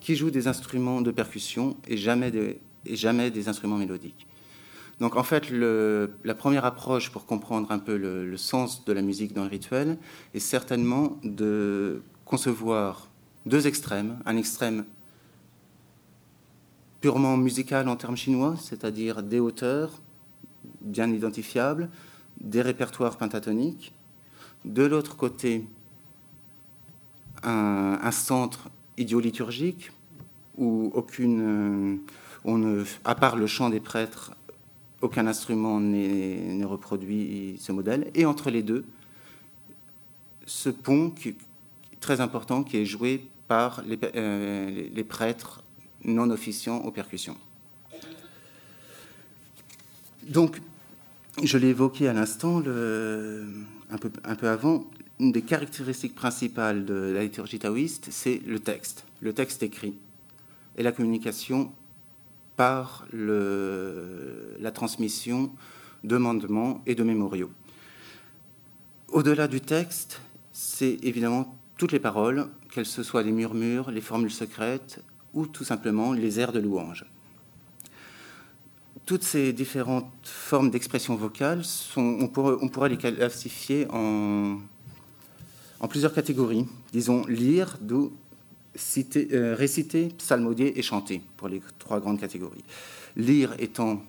[0.01, 4.27] qui joue des instruments de percussion et jamais, des instruments mélodiques.
[4.99, 9.01] Donc en fait, la première approche pour comprendre un peu le, le, sens de la
[9.01, 9.97] musique dans le rituel
[10.33, 13.07] est certainement de concevoir
[13.45, 14.19] deux extrêmes.
[14.25, 14.83] Un extrême
[16.99, 20.01] purement musical en termes chinois, c'est-à-dire des hauteurs
[20.81, 21.89] bien identifiables,
[22.39, 23.93] des répertoires pentatoniques.
[24.65, 25.65] De l'autre côté,
[27.43, 29.91] un, centre idioliturgique
[30.57, 31.99] où aucune,
[32.45, 34.33] euh, ne, à part le chant des prêtres,
[35.01, 38.11] aucun instrument n'est reproduit ce modèle.
[38.13, 38.85] Et entre les deux,
[40.45, 41.13] ce pont
[41.99, 45.63] très important qui est joué par les, euh, les prêtres
[46.03, 47.37] non officiants aux percussions.
[50.27, 50.61] Donc,
[51.43, 57.59] je l'ai évoqué à l'instant, un peu, avant, une des caractéristiques principales de la liturgie
[57.59, 59.95] taoïste, c'est le texte, le texte écrit,
[60.77, 61.71] et la communication
[62.55, 65.51] par la transmission
[66.03, 67.51] de mandements et de mémoriaux.
[69.09, 70.21] Au-delà du texte,
[70.53, 75.03] c'est évidemment toutes les paroles, qu'elles soient les murmures, les formules secrètes
[75.33, 77.05] ou tout simplement les airs de louange.
[79.05, 81.63] Toutes ces différentes formes d'expression vocale,
[81.97, 84.57] on, pourrait, les classifier en
[85.89, 86.65] plusieurs catégories.
[86.93, 88.13] Disons lire, d'où
[88.75, 92.63] citer, euh, réciter, psalmodier et chanter, pour les trois grandes catégories.
[93.15, 94.01] Lire étant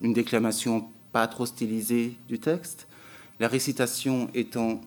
[0.00, 2.88] une déclamation pas trop stylisée du texte,
[3.40, 4.80] la récitation étant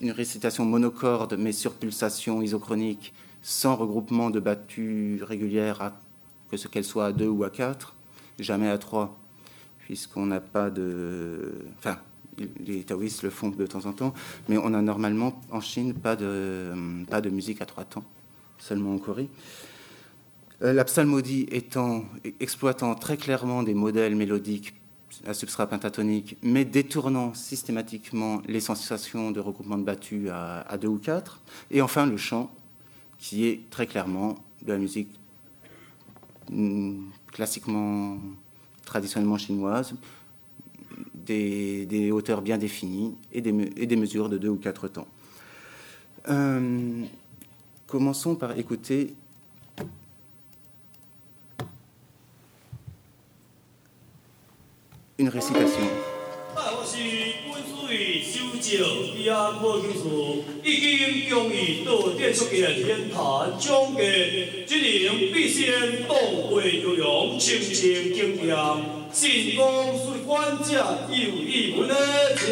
[0.00, 3.12] une récitation monocorde mais sur pulsation isochronique,
[3.42, 5.92] sans regroupement de battues régulières,
[6.50, 7.94] que ce qu'elle soit à deux ou à quatre,
[8.38, 9.16] jamais à trois,
[9.78, 11.64] puisqu'on n'a pas de.
[11.78, 11.98] Enfin,
[12.64, 14.14] les taoïstes le font de temps en temps,
[14.48, 16.72] mais on a normalement en Chine pas de,
[17.10, 18.04] pas de musique à trois temps,
[18.58, 19.28] seulement en Corée.
[20.62, 22.04] Euh, la psalmodie étant,
[22.40, 24.74] exploitant très clairement des modèles mélodiques
[25.26, 30.98] à substrat pentatonique, mais détournant systématiquement les sensations de regroupement de battus à, deux ou
[30.98, 31.40] quatre.
[31.70, 32.50] Et enfin le chant,
[33.18, 35.08] qui est très clairement de la musique
[36.50, 37.00] mm,
[37.32, 38.18] classiquement,
[38.84, 39.94] traditionnellement chinoise,
[41.14, 45.06] des, hauteurs bien définies et des, mesures de deux ou quatre temps.
[46.28, 47.04] Euh,
[47.86, 49.14] commençons par écouter
[55.18, 55.88] une récitation.
[56.76, 57.47] 我是
[57.88, 58.76] 对收集
[59.16, 63.16] 第二破金，已经将于道德出的天坛
[63.58, 68.54] 奖励，只能必先动会有用亲身经验，
[69.10, 71.94] 成功是管者有义务来
[72.36, 72.44] 者。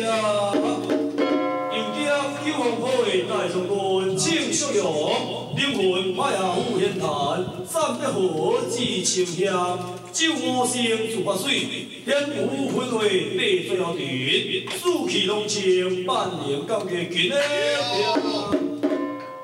[1.71, 2.07] 由今
[2.43, 5.46] 九皇坡的大将军庆秀勇。
[5.57, 7.07] 灵魂歹啊有仙坛
[7.67, 9.79] 三的河自清香，
[10.13, 11.61] 酒五星自花水，
[12.07, 13.01] 烟雨纷飞
[13.39, 13.99] 地水后尘，
[14.79, 17.35] 四气拢情，万年感激君的。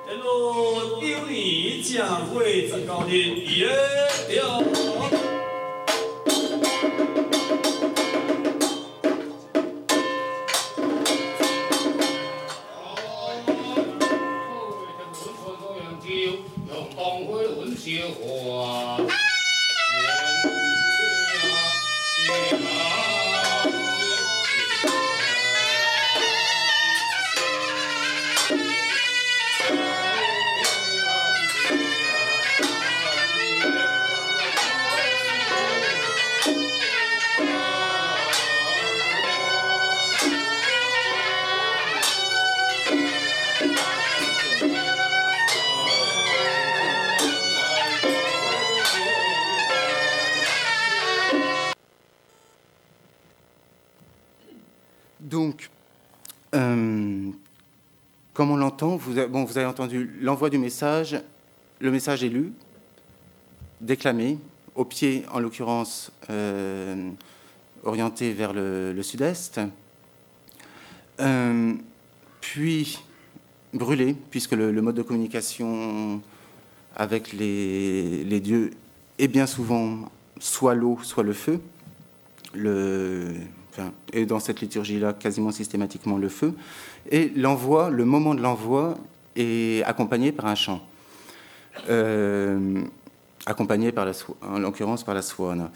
[0.06, 3.64] 一路有你正过十高年，伊。
[16.96, 19.00] 当归文学馆
[59.32, 61.20] vous, avez entendu l'envoi du message,
[61.80, 62.52] le message est lu,
[63.80, 64.38] déclamé,
[64.74, 67.10] au pied, en l'occurrence, euh,
[67.82, 69.60] orienté vers le, sud-est,
[71.20, 71.74] euh,
[72.40, 73.02] puis
[73.72, 76.20] brûlé, puisque le, mode de communication
[76.94, 78.70] avec les, les, dieux
[79.18, 81.60] est bien souvent soit l'eau, soit le feu.
[82.54, 83.34] Le,
[84.12, 86.54] et dans cette liturgie-là, quasiment systématiquement le feu.
[87.10, 88.98] Et l'envoi, le moment de l'envoi
[89.36, 90.80] est accompagné par un chant,
[91.88, 92.82] euh,
[93.46, 95.70] accompagné par la, en l'occurrence par la swan.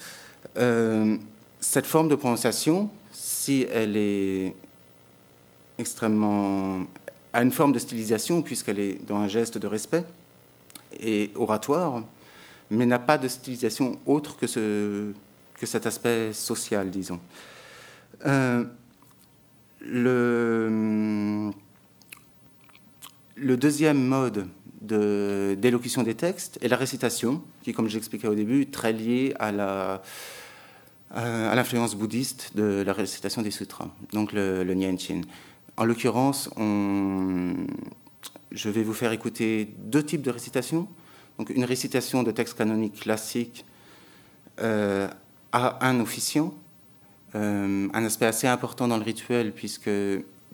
[0.56, 1.16] Euh,
[1.60, 4.54] cette forme de prononciation, si elle est
[5.78, 6.86] extrêmement
[7.36, 10.04] a une forme de stylisation puisqu'elle est dans un geste de respect
[10.98, 12.02] et oratoire,
[12.70, 15.12] mais n'a pas de stylisation autre que, ce,
[15.54, 17.20] que cet aspect social, disons.
[18.24, 18.64] Euh,
[19.80, 21.50] le,
[23.36, 24.48] le, deuxième mode
[24.80, 30.02] d'élocution des textes est la récitation, qui, comme j'expliquais au début, est très liée à
[31.54, 34.74] l'influence bouddhiste de la récitation des sutras, donc le, le.
[35.78, 36.50] En l'occurrence,
[38.56, 40.88] je vais vous faire écouter deux types de récitation.
[41.38, 43.64] Donc une récitation de texte canonique classique
[44.60, 45.08] euh,
[45.52, 46.54] à un officiant,
[47.34, 49.90] euh, un aspect assez important dans le rituel, puisque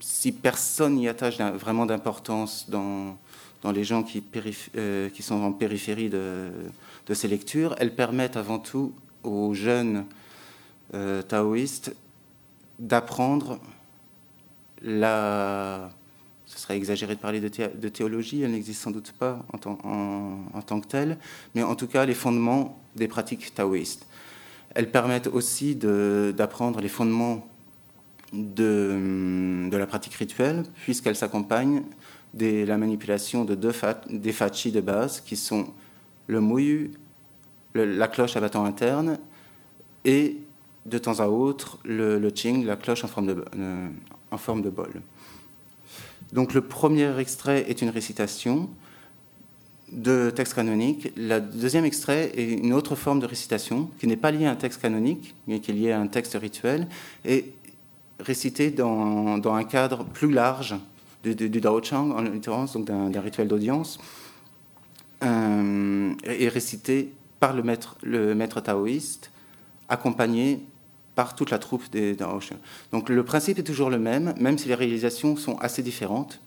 [0.02, 3.16] si personne n'y attache vraiment d'importance dans,
[3.62, 4.22] dans les gens qui,
[4.76, 6.50] euh, sont en périphérie de,
[7.14, 10.04] ces lectures, elles permettent avant tout aux jeunes
[10.94, 11.94] euh, taoïstes
[12.78, 13.60] d'apprendre
[14.82, 15.90] la...
[16.46, 20.62] Ce serait exagéré de parler de, théologie, elle n'existe sans doute pas en, en, en
[20.62, 21.16] tant que telle,
[21.54, 24.06] mais en tout cas les fondements des pratiques taoïstes.
[24.74, 27.46] Elles permettent aussi d'apprendre les fondements
[28.32, 31.82] de, de, la pratique rituelle, puisqu'elles s'accompagnent
[32.34, 33.72] de la manipulation de deux
[34.10, 35.66] des fachi de base, qui sont
[36.26, 36.92] le mouyu,
[37.74, 39.18] la cloche à battant interne,
[40.04, 40.38] et
[40.86, 43.88] de temps à autre le, le ching, la cloche en forme, de, euh,
[44.30, 45.02] en forme de bol.
[46.32, 48.68] Donc le premier extrait est une récitation
[49.92, 51.12] de texte canonique.
[51.16, 54.56] Le deuxième extrait est une autre forme de récitation qui n'est pas liée à un
[54.56, 56.88] texte canonique, mais qui est liée à un texte rituel,
[57.26, 57.52] et
[58.20, 60.76] récité dans, un cadre plus large
[61.22, 63.98] du, du, en l'occurrence, donc d'un rituel d'audience,
[65.22, 69.30] euh, et récité par le maître, le maître taoïste,
[69.88, 70.64] accompagné
[71.14, 72.56] par toute la troupe des Ocean.
[72.90, 76.40] Donc le principe est toujours le même, même si les réalisations sont assez différentes,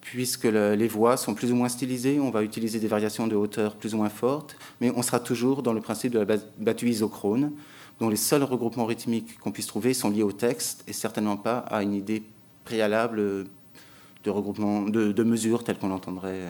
[0.00, 3.74] puisque les voix sont plus ou moins stylisées, on va utiliser des variations de hauteur
[3.74, 7.52] plus ou moins fortes, mais on sera toujours dans le principe de la battue isochrone,
[8.00, 11.58] dont les seuls regroupements rythmiques qu'on puisse trouver sont liés au texte et certainement pas
[11.58, 12.22] à une idée
[12.64, 13.46] préalable
[14.24, 16.42] de regroupement, de, mesures telles qu'on l'entendrait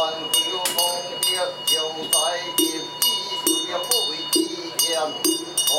[0.00, 0.80] 泉州通
[1.20, 1.24] 德
[1.66, 1.76] 将
[2.10, 2.16] 财
[2.56, 3.04] 捷，衣
[3.44, 3.46] 食
[3.76, 4.34] 不为饥
[4.78, 4.82] 俭。
[5.68, 5.70] 洪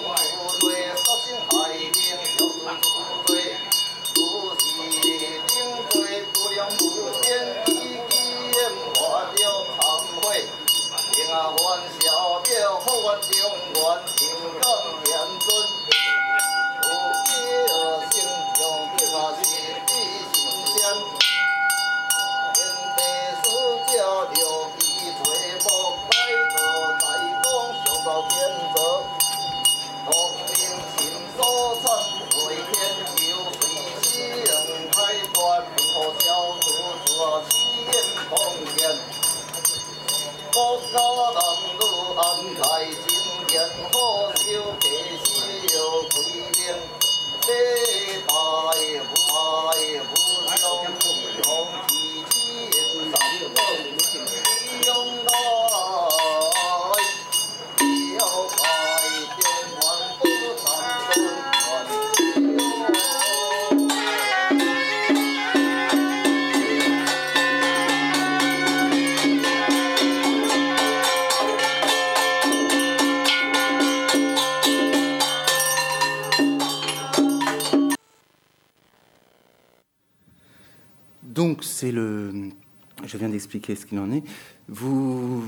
[0.00, 2.00] 门富贵，沙星海面，
[2.38, 2.50] 到处
[2.80, 2.88] 富
[3.26, 3.30] 贵，
[4.14, 4.18] 都
[4.56, 4.60] 是
[5.02, 5.04] 顶
[5.92, 5.94] 贵，
[6.32, 6.80] 不量不
[7.20, 7.28] 贱。
[7.66, 8.56] 一肩
[8.94, 8.98] 化
[9.36, 9.38] 掉
[9.76, 9.78] 香
[10.22, 10.32] 火，
[11.12, 11.60] 天啊元
[12.00, 12.02] 宵
[12.40, 12.50] 庙
[12.80, 13.30] 好，元中
[13.74, 13.78] 元，
[14.16, 14.18] 天
[14.58, 14.64] 降
[15.04, 15.08] 炎
[15.38, 15.48] 尊，
[16.80, 16.84] 福
[17.26, 17.28] 气
[17.74, 17.76] 啊！
[38.30, 38.38] 放
[38.76, 38.96] 眼
[40.52, 41.82] 国家佛路金箍
[42.14, 42.20] 棒
[42.54, 43.02] 在心
[43.48, 43.52] 间
[43.90, 44.40] 火烧
[44.78, 44.86] 赤
[45.18, 45.68] 子心
[46.14, 46.14] 鬼
[46.56, 46.62] 面
[47.44, 47.48] 对
[48.28, 50.14] 百般无
[50.46, 50.50] 奈
[53.68, 53.99] 唯
[81.38, 81.92] euh, ici.
[83.04, 84.22] je viens d'expliquer ce qu'il en est,
[84.68, 85.44] vous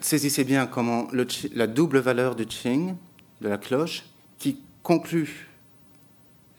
[0.00, 1.08] saisissez bien comment
[1.54, 2.94] la double valeur du ching,
[3.40, 4.04] de la cloche,
[4.38, 5.48] qui conclut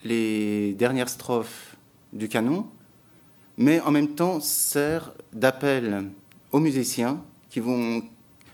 [0.04, 1.76] les dernières strophes
[2.12, 2.66] du canon,
[3.56, 6.10] mais en même temps sert d'appel
[6.50, 8.02] aux musiciens qui vont,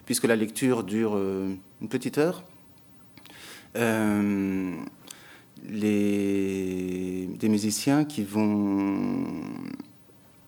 [0.07, 2.45] puisque la lecture dure euh, une petite heure,
[3.77, 4.75] euh,
[5.69, 9.25] les, des musiciens qui vont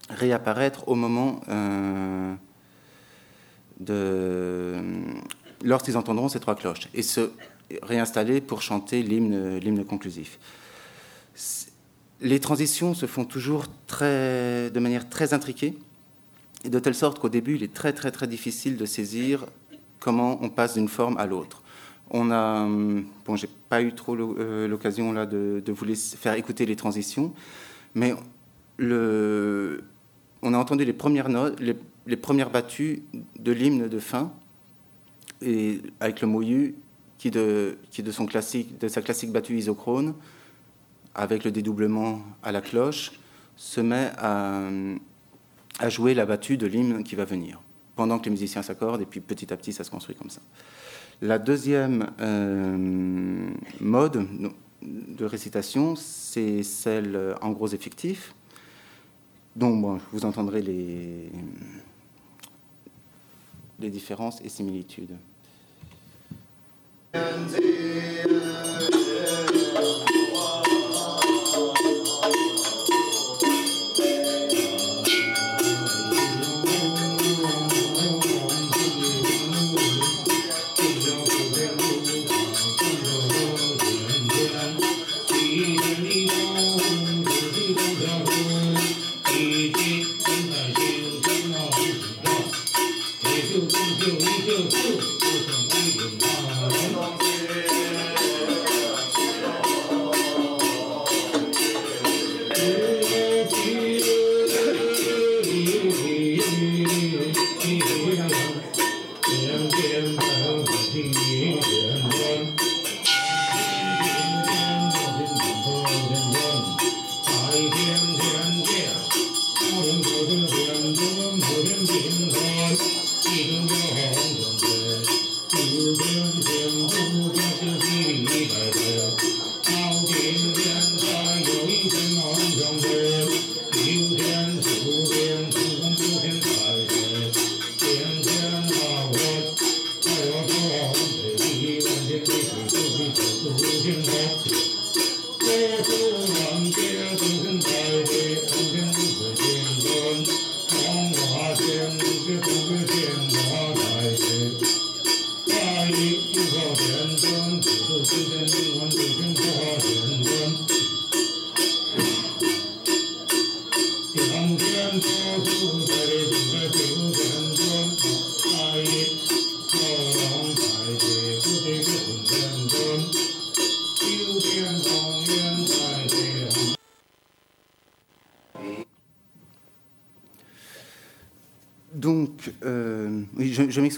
[0.08, 2.34] réapparaître au moment euh,
[5.62, 7.30] lorsqu'ils entendront ces trois cloches et se
[7.82, 10.38] réinstaller pour chanter l'hymne, conclusif.
[12.20, 13.66] Les transitions se font toujours
[14.00, 15.78] de manière très intriquée,
[16.64, 19.46] et de telle sorte qu'au début, il est très très très difficile de saisir
[19.98, 21.59] comment on passe d'une forme à l'autre.
[22.10, 22.66] On a,
[23.24, 27.32] bon, j'ai pas eu trop euh, l'occasion là de, vous faire écouter les transitions,
[27.94, 28.14] mais
[28.80, 33.02] on a entendu les premières notes, les, premières battues
[33.38, 34.32] de l'hymne de fin,
[35.40, 36.74] et avec le moyu
[37.18, 40.14] qui de, qui de, son classique, de sa classique battue isochrone,
[41.14, 43.12] avec le dédoublement à la cloche,
[43.56, 44.68] se met à,
[45.78, 47.60] à jouer la battue de l'hymne qui va venir,
[47.94, 50.40] pendant que les musiciens s'accordent, et puis petit à petit, ça se construit comme ça.
[51.22, 53.50] La deuxième euh,
[53.80, 54.26] mode
[54.82, 58.34] de récitation, c'est celle en gros effectif,
[59.56, 61.28] donc, vous entendrez les,
[63.80, 65.16] les différences et similitudes.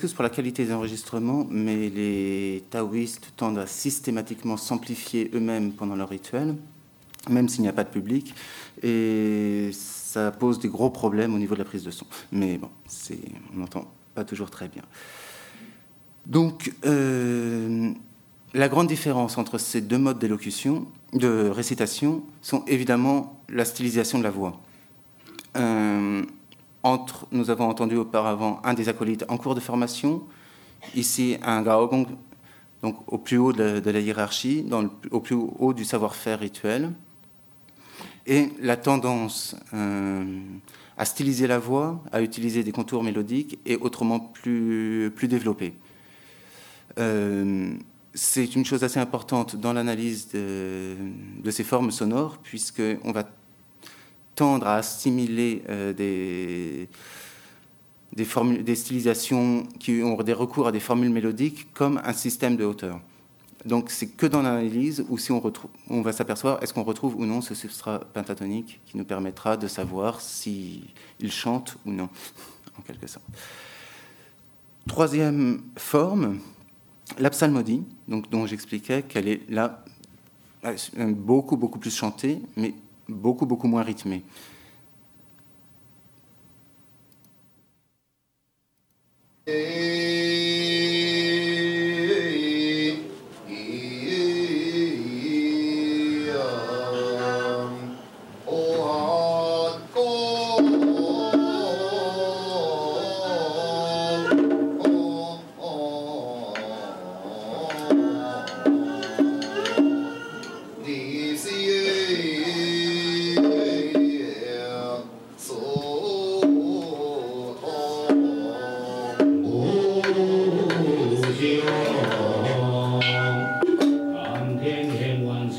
[0.03, 5.95] M'excuse pour la qualité des enregistrements, mais les taoïstes tendent à systématiquement s'amplifier eux-mêmes pendant
[5.95, 6.57] leur rituel,
[7.31, 8.35] même s'il n'y a pas de public,
[8.83, 12.05] et ça pose des gros problèmes au niveau de la prise de son.
[12.33, 12.69] Mais bon,
[13.55, 14.83] on n'entend pas toujours très bien.
[16.27, 17.93] Donc, euh,
[18.55, 24.25] la grande différence entre ces deux modes d'élocution, de récitation, sont évidemment la stylisation de
[24.25, 24.61] la voix.
[25.57, 26.25] Euh,
[26.83, 30.23] entre, nous avons entendu auparavant un des acolytes en cours de formation,
[30.95, 32.07] ici un gaogong,
[32.83, 34.67] donc au plus haut de, la hiérarchie,
[35.11, 36.93] au plus haut du savoir-faire rituel,
[38.27, 40.25] et la tendance euh,
[40.97, 45.75] à styliser la voix, à utiliser des contours mélodiques et autrement plus, plus développés.
[46.99, 47.73] Euh,
[48.15, 50.97] c'est une chose assez importante dans l'analyse de,
[51.43, 53.25] de, ces formes sonores, puisqu'on va
[54.35, 56.89] tendre à assimiler euh, des,
[58.13, 62.57] des, formules, des stylisations qui ont des recours à des formules mélodiques comme un système
[62.57, 63.01] de hauteur.
[63.65, 67.41] Donc c'est que dans l'analyse où si on, va s'apercevoir est-ce qu'on retrouve ou non
[67.41, 70.83] ce substrat pentatonique qui nous permettra de savoir s'il
[71.29, 72.09] chante ou non,
[72.79, 73.25] en quelque sorte.
[74.89, 76.41] Troisième forme,
[77.19, 79.85] la psalmodie, donc, dont j'expliquais qu'elle est là
[80.65, 80.77] euh,
[81.13, 82.75] beaucoup, beaucoup plus chantée, mais
[83.13, 84.23] beaucoup, beaucoup moins rythmé.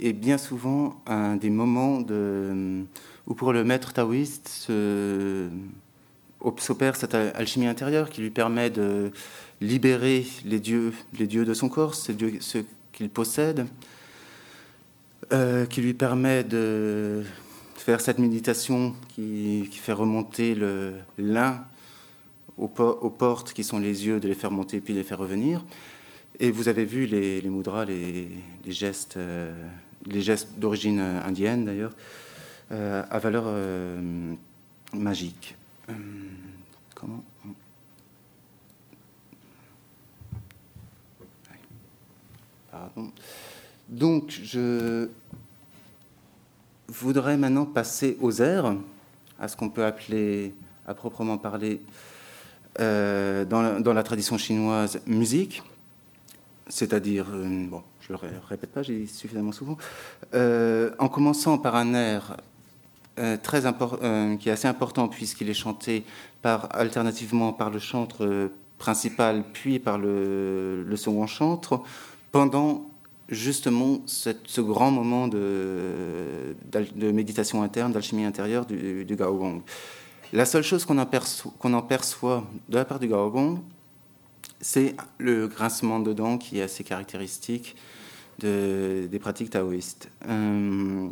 [0.00, 1.98] est bien souvent un des moments
[3.26, 4.68] où pour le maître taoïste
[6.58, 9.12] s'opère cette alchimie intérieure qui lui permet de
[9.60, 12.16] libérer les dieux, les dieux de son corps, ceux
[12.92, 13.66] qu'il possède,
[15.32, 17.22] euh, qui lui permet de
[17.76, 20.56] faire cette méditation qui, fait remonter
[21.18, 21.64] l'un
[22.58, 25.64] aux, aux, portes qui sont les yeux, de les faire monter puis les faire revenir,
[26.38, 28.28] Et vous avez vu les, les mudras, les,
[28.64, 29.52] les gestes, euh,
[30.06, 31.92] les gestes d'origine indienne d'ailleurs,
[32.72, 34.34] euh, à valeur euh,
[34.92, 35.56] magique.
[35.88, 35.94] Euh,
[42.70, 43.10] Pardon.
[43.88, 45.08] Donc, je
[46.88, 48.76] voudrais maintenant passer aux airs,
[49.40, 50.54] à ce qu'on peut appeler,
[50.86, 51.80] à proprement parler,
[52.78, 55.62] euh, dans, la, dans, la, tradition chinoise, musique,
[56.68, 57.82] c'est-à-dire, euh, bon,
[58.18, 59.76] je ne le répète pas, j'ai dit suffisamment souvent,
[60.34, 62.36] euh, en commençant par un air
[63.18, 63.60] euh, très
[64.38, 66.04] qui est assez important puisqu'il est chanté
[66.42, 71.82] alternativement par le chantre principal puis par le, second chantre,
[72.32, 72.86] pendant
[73.28, 76.56] justement ce grand moment de,
[76.96, 79.62] méditation interne, d'alchimie intérieure du, du Gaogong.
[80.32, 81.08] La seule chose qu'on en,
[81.72, 83.58] en, perçoit de la part du Gaogong,
[84.60, 87.76] c'est le grincement de dents qui est assez caractéristique
[88.38, 90.10] de, des pratiques taoïstes.
[90.28, 91.08] Euh,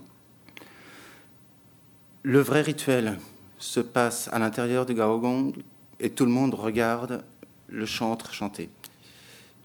[2.23, 3.19] le vrai rituel
[3.59, 5.53] se passe à l'intérieur du Gaogong
[6.01, 7.25] et tout le monde regarde
[7.69, 8.71] le chantre chanter.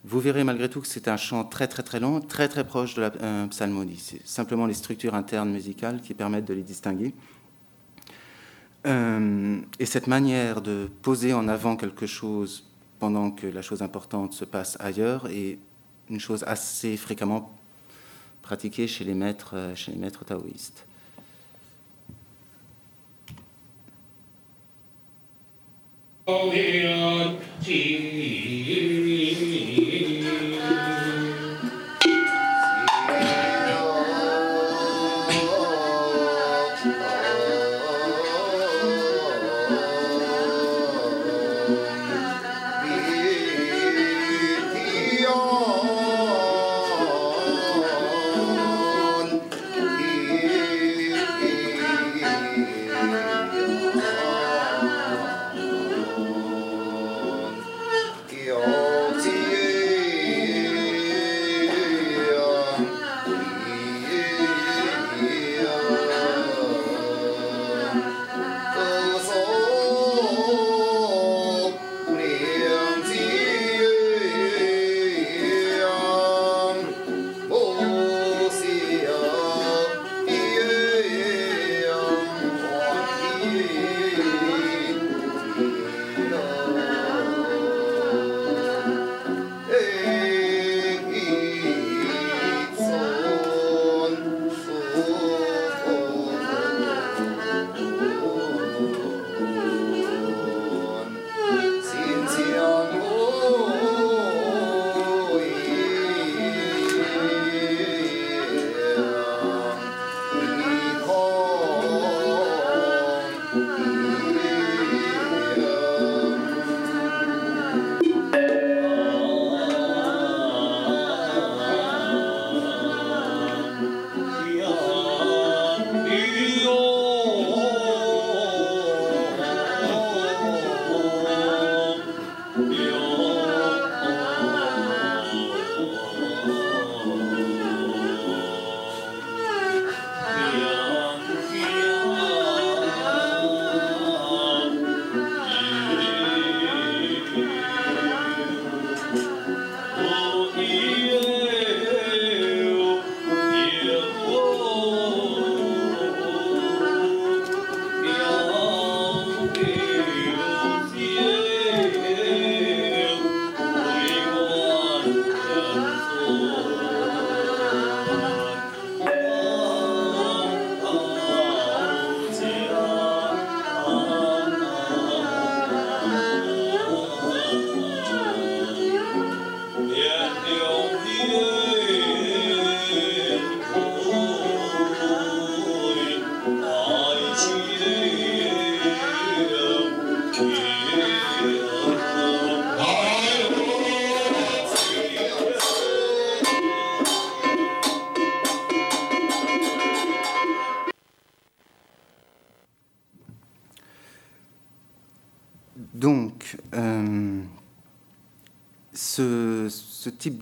[0.05, 2.95] Vous verrez malgré tout que c'est un chant très très très long, très très proche
[2.95, 3.99] de la euh, psalmodie.
[3.99, 7.13] C'est simplement les structures internes musicales qui permettent de les distinguer.
[8.85, 12.65] Euh, et cette manière de poser en avant quelque chose
[13.03, 15.59] pendant que la chose importante se passe ailleurs est
[16.09, 17.51] une chose assez fréquemment
[18.41, 20.85] pratiquée chez les maîtres, chez les maîtres taoïstes.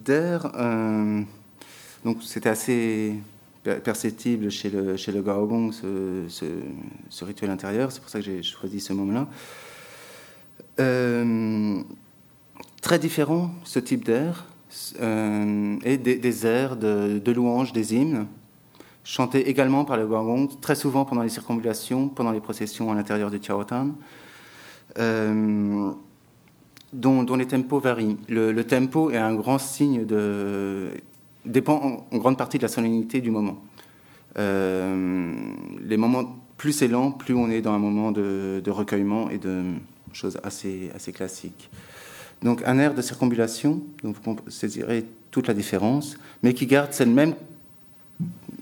[0.04, 1.22] D'air, euh,
[2.04, 3.16] donc c'était assez
[3.64, 6.26] perceptible chez le, chez le Gaogong, ce,
[7.10, 9.28] ce, rituel intérieur, c'est pour ça que j'ai choisi ce moment-là.
[10.80, 11.82] Euh,
[12.82, 14.46] très différent, ce type d'air,
[15.02, 18.26] euh, et des, airs de, de louanges, des hymnes,
[19.04, 23.30] chantés également par les wagons, très souvent pendant les circulations, pendant les processions à l'intérieur
[23.30, 23.90] du Tiaotan,
[24.98, 25.92] euh,
[26.94, 28.18] dont, les tempos varient.
[28.28, 30.90] Le, tempo est un grand signe de.
[31.46, 33.62] dépend en, grande partie de la solennité du moment.
[34.38, 35.34] Euh,
[35.84, 39.64] les moments plus c'est lent, plus on est dans un moment de, recueillement et de
[40.14, 41.70] choses assez, assez classiques.
[42.44, 47.08] Donc un air de circambulation, donc vous saisirez toute la différence, mais qui garde cette
[47.08, 47.36] même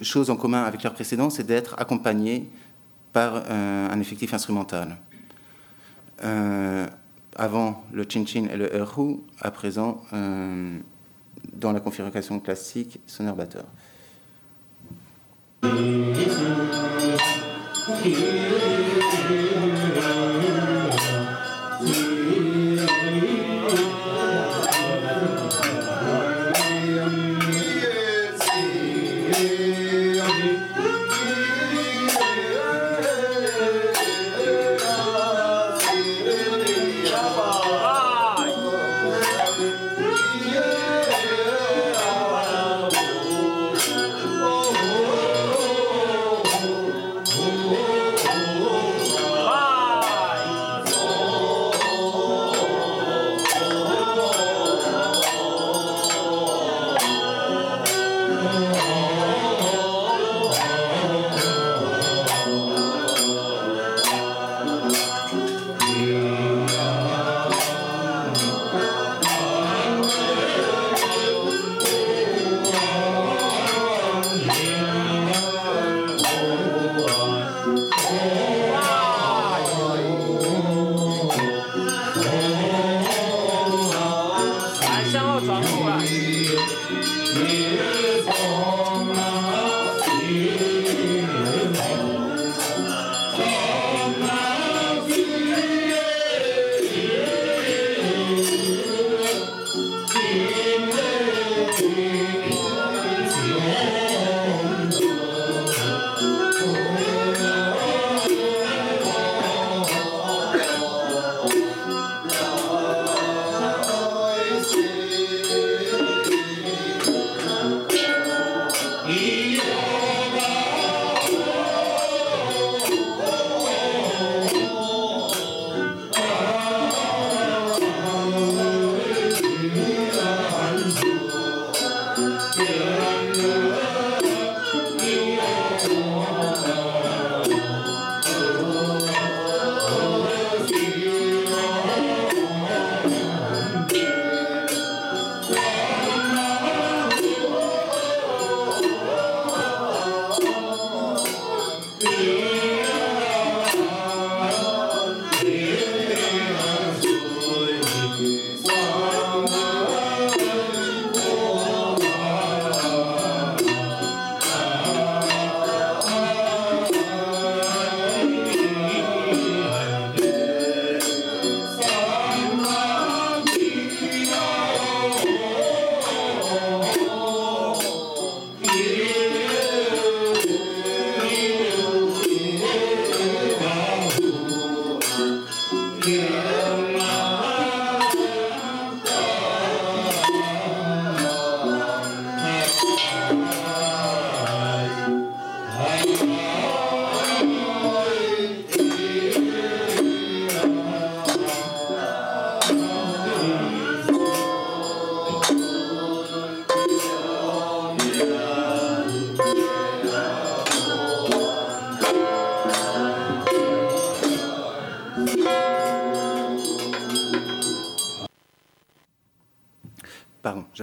[0.02, 2.50] chose en commun avec leur précédent, c'est d'être accompagné
[3.12, 4.98] par un effectif instrumental.
[6.24, 6.88] Euh,
[7.40, 10.78] avant le chin-chin et le erhu, à présent, euh,
[11.54, 13.64] dans la configuration classique, sonneur-batteur.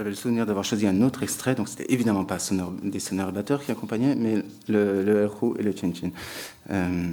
[0.07, 2.37] J'avais le souvenir d'avoir choisi un autre extrait, donc c'était évidemment pas
[2.81, 5.29] des sonneurs batteurs qui accompagnaient, mais le, le
[5.59, 6.11] et le chin chin.
[6.69, 7.09] Euh.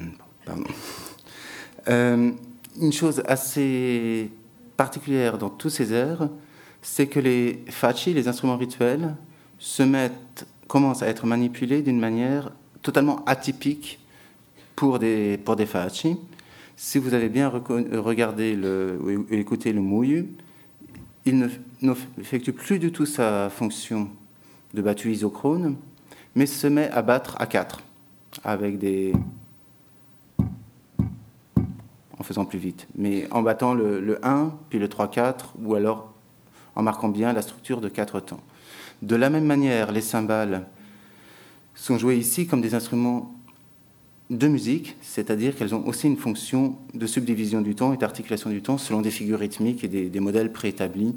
[1.88, 2.30] Euh,
[2.80, 4.30] une chose assez
[4.76, 6.28] particulière dans tous ces airs,
[6.82, 9.16] c'est que les fachi, les instruments rituels,
[9.59, 13.99] se mettent, commencent à être manipulés d'une manière totalement atypique
[14.76, 16.16] pour des, pour des fachi.
[16.76, 20.28] Si vous avez bien regardé le, ou écouté le mouille,
[21.27, 21.51] il
[21.81, 24.11] n'effectue plus du tout sa fonction
[24.75, 25.77] de battu isochrone,
[26.35, 27.81] mais se met à battre à 4
[28.45, 29.12] avec des.
[32.18, 32.87] en faisant plus vite.
[32.97, 36.12] Mais en battant le, 1, puis le 3-4, ou alors
[36.77, 38.41] en marquant bien la structure de quatre temps.
[39.03, 40.66] De la même manière, les cymbales
[41.75, 43.34] sont jouées ici comme des instruments
[44.31, 48.62] de musique, c'est-à-dire qu'elles ont aussi une fonction de subdivision du temps et d'articulation du
[48.62, 51.14] temps selon des figures rythmiques et des, modèles préétablis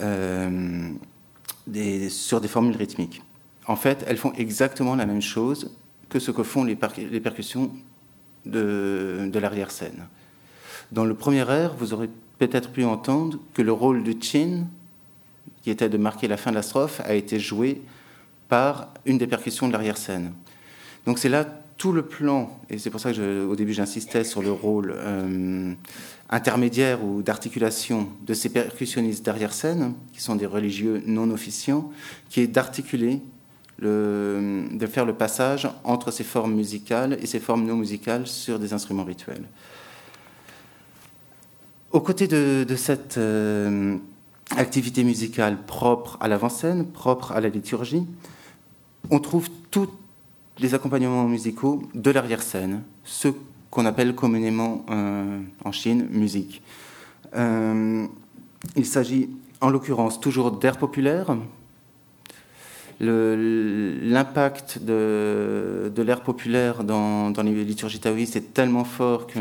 [0.00, 0.88] euh,
[2.08, 3.22] sur des formules rythmiques.
[3.66, 5.70] En fait, elles font exactement la même chose
[6.08, 7.70] que ce que font les, percussions
[8.46, 10.06] de, de l'arrière-scène.
[10.92, 12.08] Dans le premier air, vous aurez
[12.38, 14.66] peut-être pu entendre que le rôle de chin,
[15.62, 17.82] qui était de marquer la fin de la strophe, a été joué
[18.48, 20.32] par une des percussions de l'arrière-scène.
[21.06, 21.46] Donc c'est là
[21.76, 25.74] tout le plan, et c'est pour ça que au début j'insistais sur le rôle euh,
[26.30, 31.90] intermédiaire ou d'articulation de ces percussionnistes d'arrière-scène, qui sont des religieux non officiants,
[32.30, 33.20] qui est d'articuler,
[33.80, 38.72] de faire le passage entre ces formes musicales et ces formes non musicales sur des
[38.72, 39.44] instruments rituels.
[41.94, 43.96] Aux côtés de, cette euh,
[44.56, 48.04] activité musicale propre à l'avant-scène, propre à la liturgie,
[49.10, 49.88] on trouve tous
[50.58, 53.34] les accompagnements musicaux de l'arrière-scène, ceux
[53.70, 56.62] qu'on appelle communément euh, en Chine musique.
[57.34, 58.06] Euh,
[58.76, 59.28] il s'agit
[59.60, 61.36] en l'occurrence toujours d'air populaire.
[63.00, 69.40] L'impact de, l'air populaire dans, les liturgies taoïstes est tellement fort que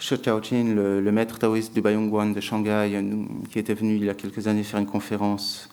[0.00, 3.04] Xu Chaojin, le, le, maître taoïste du Bayongguan de Shanghai,
[3.50, 5.68] qui était venu il y a quelques années faire une conférence,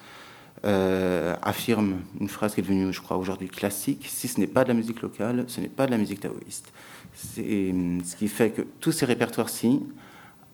[0.66, 4.64] euh, affirme une phrase qui est devenue, je crois, aujourd'hui classique si ce n'est pas
[4.64, 6.72] de la musique locale, ce n'est pas de la musique taoïste.
[7.14, 9.82] C'est ce qui fait que tous ces répertoires-ci,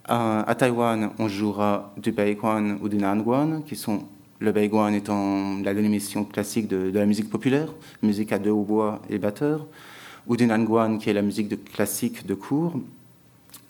[0.05, 4.03] à, Taïwan, on jouera du Baiguan ou du Nanguan, qui sont
[4.39, 9.17] le Baiguan étant la dénomination classique de, la musique populaire, musique à deux hautbois et
[9.17, 9.67] batteurs,
[10.27, 12.73] ou du Nanguan, qui est la musique classique de cours,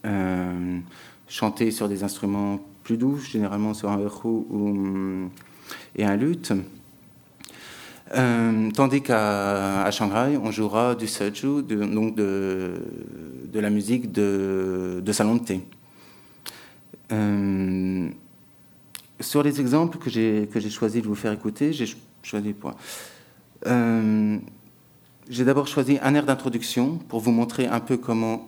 [0.06, 0.80] euh,
[1.28, 5.30] chanter sur des instruments plus doux, généralement sur un erhu ou,
[5.96, 6.54] et un luth.
[8.14, 12.74] Euh, tandis qu'à Shanghai, on jouera du seju, donc de,
[13.52, 15.62] de, la musique de, de salon de thé.
[17.12, 18.10] Euh,
[19.20, 21.86] sur les exemples que j'ai choisi de vous faire écouter, j'ai
[22.24, 22.74] choisi pour.
[23.68, 24.38] Euh,
[25.30, 28.48] j'ai d'abord choisi un air d'introduction pour vous montrer un peu comment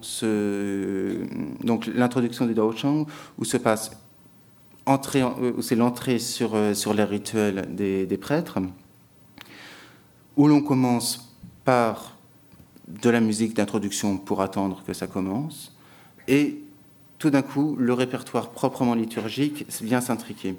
[1.96, 3.06] l'introduction du Dao Chang,
[3.38, 3.92] où se passe
[4.88, 8.60] où c'est l'entrée sur, euh, sur l'air rituel des, des prêtres,
[10.36, 12.18] où l'on commence par
[12.88, 15.76] de la musique d'introduction pour attendre que ça commence,
[16.28, 16.60] et
[17.18, 20.56] tout d'un coup, le répertoire proprement liturgique vient s'intriquer.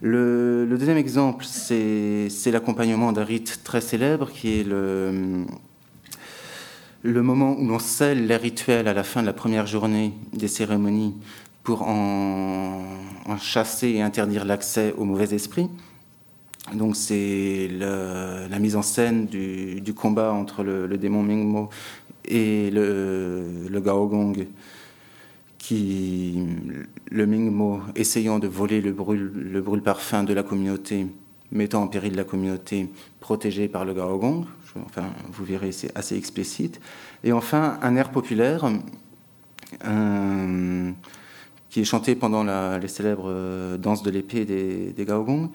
[0.00, 5.44] Le, deuxième exemple, c'est l'accompagnement d'un rite très célèbre qui est le,
[7.02, 10.48] le moment où l'on scelle les rituels à la fin de la première journée des
[10.48, 11.14] cérémonies
[11.64, 12.84] pour en,
[13.40, 15.68] chasser et interdire l'accès aux mauvais esprits.
[16.72, 21.70] Donc c'est la mise en scène du, combat entre le, démon Mingmo
[22.26, 24.46] et le, le Gaogong
[25.64, 26.46] qui,
[27.10, 31.06] le Mingmo, essayant de voler le brûle, le brûle parfum de la communauté,
[31.52, 32.90] mettant en péril la communauté
[33.20, 34.44] protégée par le Gaogong.
[34.84, 36.82] Enfin, vous verrez, c'est assez explicite.
[37.22, 38.70] Et enfin, un air populaire
[41.74, 45.50] qui est chanté pendant la, les célèbres euh, danses de l'épée des, des Gaogong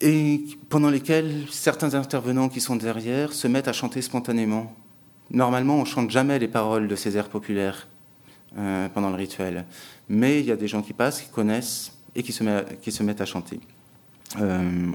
[0.00, 4.72] et pendant lesquels certains intervenants qui sont derrière se mettent à chanter spontanément.
[5.32, 7.88] Normalement, on chante jamais les paroles de ces airs populaires
[8.56, 9.64] euh, pendant le rituel.
[10.08, 12.92] Mais il y a des gens qui passent, qui connaissent et qui se, met, qui
[12.92, 13.58] se mettent à chanter.
[14.40, 14.92] Euh,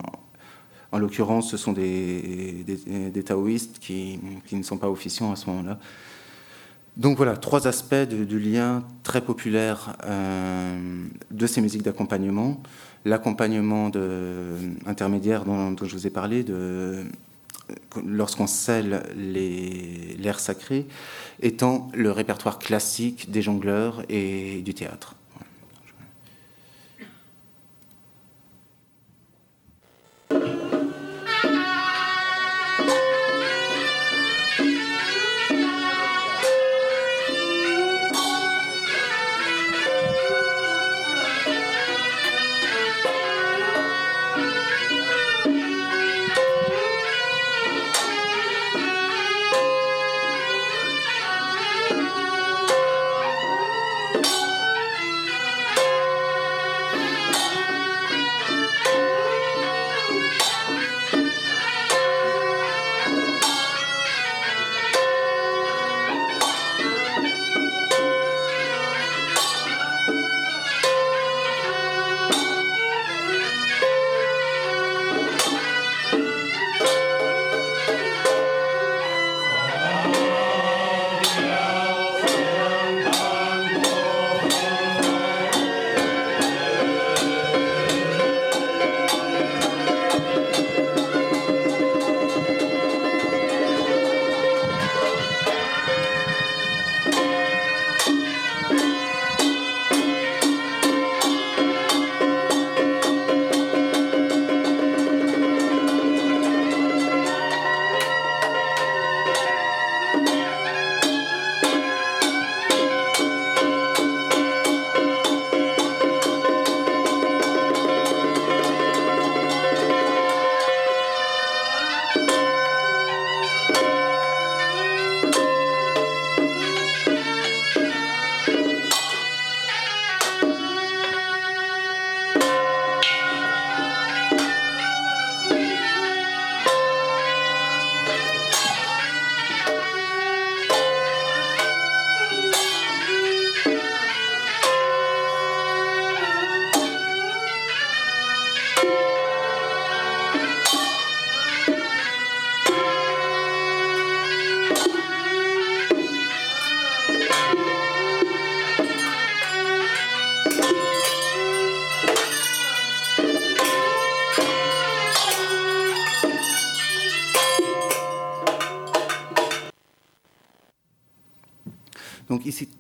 [0.94, 5.50] en l'occurrence, ce sont des, des, taoïstes qui, qui, ne sont pas officiants à ce
[5.50, 5.78] moment-là.
[7.00, 12.62] Donc voilà, trois aspects du lien très populaire euh, de ces musiques d'accompagnement.
[13.06, 13.90] L'accompagnement
[14.86, 17.06] intermédiaire dont, dont, je vous ai parlé, de,
[18.06, 20.88] lorsqu'on scelle l'air sacré,
[21.42, 25.16] étant le répertoire classique des jongleurs et du théâtre.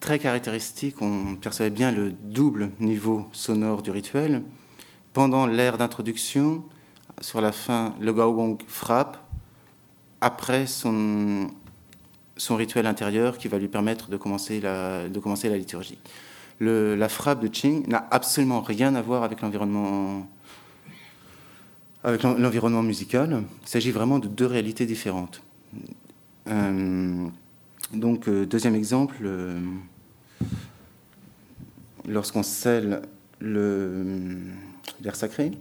[0.09, 4.41] Très caractéristique, on percevait bien le double niveau sonore du rituel.
[5.13, 6.63] Pendant l'ère d'introduction,
[7.21, 9.19] sur la fin, le Gaogong frappe,
[10.19, 11.51] après son,
[12.37, 15.99] son rituel intérieur qui va lui permettre de commencer la, de commencer la liturgie.
[16.57, 20.27] Le, la frappe de Qing n'a absolument rien à voir avec l'environnement
[22.03, 23.43] avec l'environnement musical.
[23.61, 25.43] Il s'agit vraiment de deux réalités différentes.
[26.47, 27.27] Euh,
[27.93, 29.59] donc, euh, deuxième exemple, euh,
[32.07, 33.01] lorsqu'on scelle
[33.41, 35.51] l'air sacré,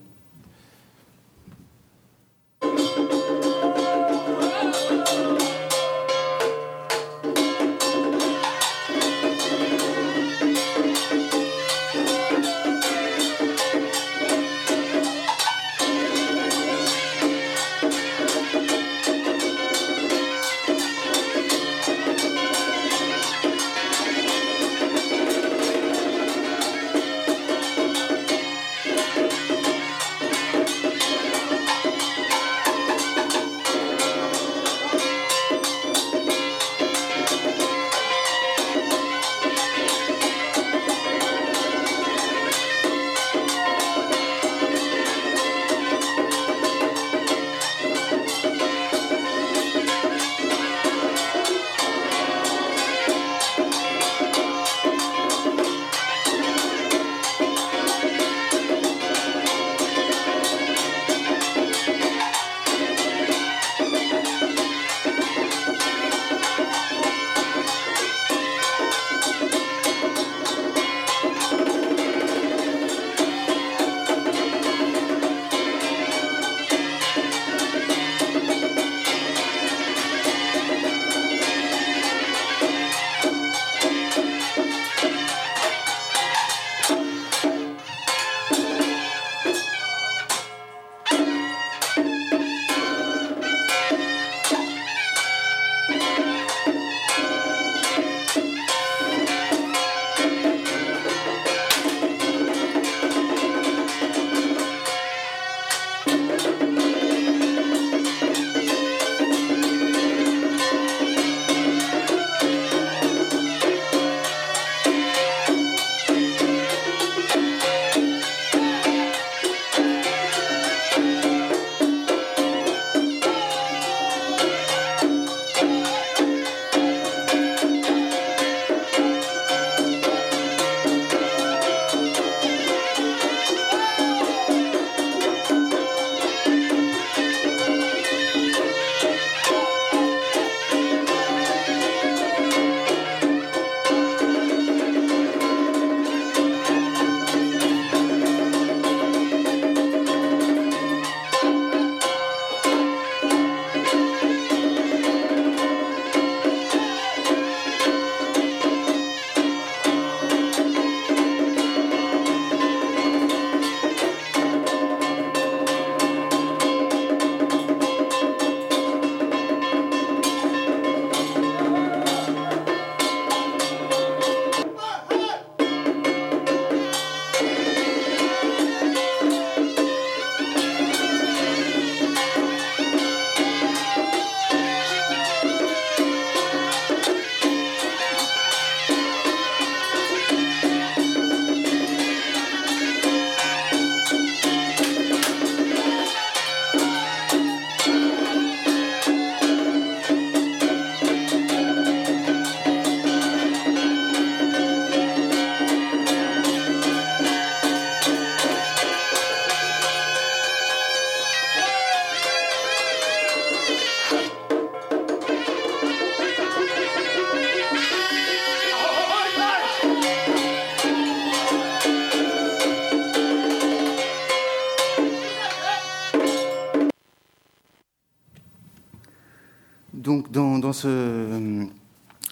[229.98, 231.66] dans, ce,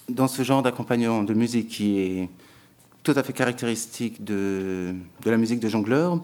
[0.09, 2.29] dans ce genre d'accompagnement de musique qui est
[3.03, 4.95] tout à fait caractéristique de,
[5.25, 6.21] la musique de jongleur,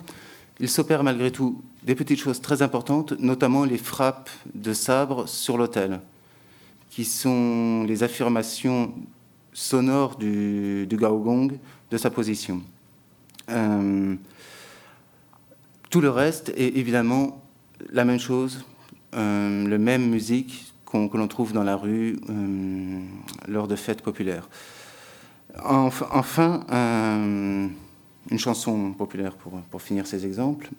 [0.60, 5.58] il s'opère malgré tout des petites choses très importantes, notamment les frappes de sabre sur
[5.58, 6.00] l'autel,
[6.90, 8.92] qui sont les affirmations
[9.52, 11.52] sonores du, du gaogong,
[11.90, 12.62] de sa position.
[13.50, 14.14] Euh,
[15.90, 17.42] tout le reste est évidemment
[17.90, 18.64] la même chose,
[19.14, 23.00] euh, le même musique que l'on trouve dans la rue euh,
[23.48, 24.48] lors de fêtes populaires.
[25.64, 26.64] Enfin,
[28.30, 29.34] une chanson populaire
[29.70, 30.70] pour finir ces exemples.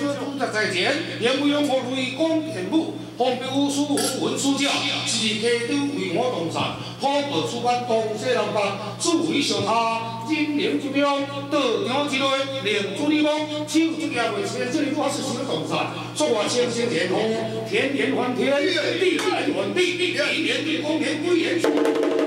[0.00, 3.94] 六九在前，严不勇无雷公天母，方彪武师傅
[4.24, 4.68] 文书教，
[5.06, 8.60] 是客长为我同产，好报出关东西南北，
[9.00, 11.02] 诸位上下，金陵之中，
[11.50, 12.24] 道场之内，
[12.64, 17.18] 令诸你翁，手足也未先，这里我是小动产，祝我千千年丰，
[17.68, 18.52] 天年欢天，
[19.00, 19.42] 地地还
[19.74, 19.80] 地，
[20.36, 22.17] 一年对公，年归严。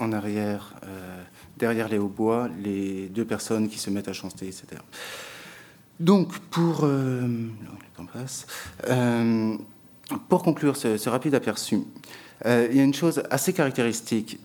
[0.00, 1.22] En arrière, euh,
[1.58, 4.66] derrière les hautbois, les deux personnes qui se mettent à chanter, etc.
[5.98, 7.48] Donc, pour, euh,
[8.88, 9.56] euh,
[10.28, 11.80] pour conclure ce, rapide aperçu,
[12.44, 14.38] il y a une chose assez caractéristique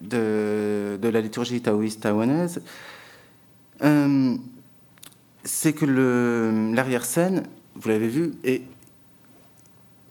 [0.00, 2.62] de, de la liturgie taoïste taïwanaise,
[5.44, 7.42] c'est que l'arrière-scène,
[7.74, 8.62] vous l'avez vu, est,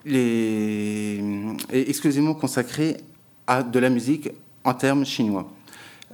[0.06, 2.98] est exclusivement consacrée
[3.60, 4.30] de la musique
[4.64, 5.52] en termes chinois.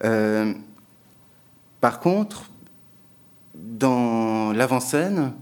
[0.04, 0.54] Euh,
[1.80, 2.50] par contre,
[3.54, 5.34] dans l'avant-scène,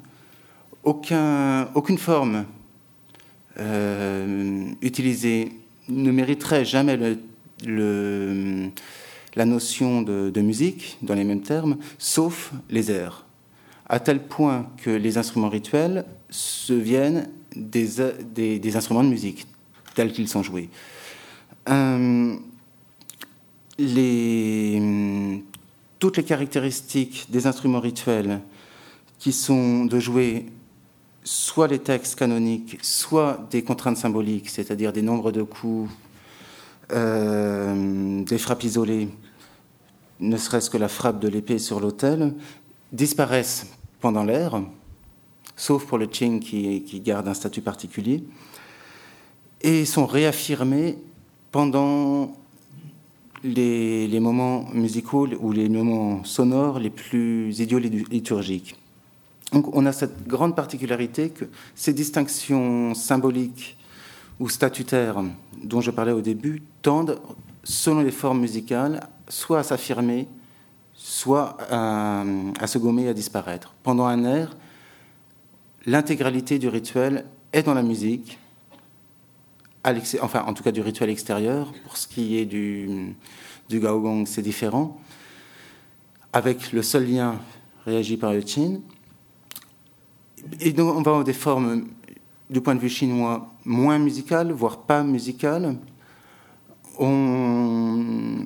[0.83, 2.45] aucune forme
[3.59, 5.51] euh, utilisée
[5.87, 6.97] ne mériterait jamais
[9.35, 13.25] la notion de, musique dans les mêmes termes, sauf les airs,
[13.87, 19.47] à tel point que les instruments rituels se viennent des instruments de musique
[19.95, 20.69] tels qu'ils sont joués.
[21.69, 22.35] Euh,
[23.77, 25.43] les,
[25.99, 28.41] toutes les caractéristiques des instruments rituels
[29.19, 30.45] qui sont de jouer
[31.23, 35.91] soit les textes canoniques, soit des contraintes symboliques, c'est-à-dire des nombres de coups,
[36.91, 39.09] euh, des frappes isolées,
[40.19, 42.35] ne serait-ce que la frappe de l'épée sur l'autel,
[42.93, 43.67] disparaissent
[43.99, 44.61] pendant l'ère,
[45.55, 48.23] sauf pour le Qing qui, qui, garde un statut particulier,
[49.61, 50.99] et sont réaffirmés
[51.55, 52.35] pendant
[53.45, 58.75] les, moments musicaux ou les moments sonores les plus liturgiques.
[59.53, 63.77] Donc on a cette grande particularité que ces distinctions symboliques
[64.41, 65.23] ou statutaires
[65.63, 67.21] dont je parlais au début tendent,
[67.63, 70.27] selon les formes musicales, soit à s'affirmer,
[70.93, 72.25] soit à,
[72.59, 73.73] à, se gommer à disparaître.
[73.81, 74.57] Pendant un air,
[75.85, 77.23] l'intégralité du rituel
[77.53, 78.39] est dans la musique,
[80.21, 81.71] enfin en tout cas du rituel extérieur.
[81.83, 83.15] Pour ce qui est du,
[83.69, 84.99] du gaogong, c'est différent.
[86.33, 87.39] Avec le seul lien
[87.85, 88.79] réagi par le Qin.
[90.59, 91.87] Et donc on va avoir des formes,
[92.49, 95.77] du point de vue chinois, moins musicales, voire pas musicales.
[96.99, 98.45] On,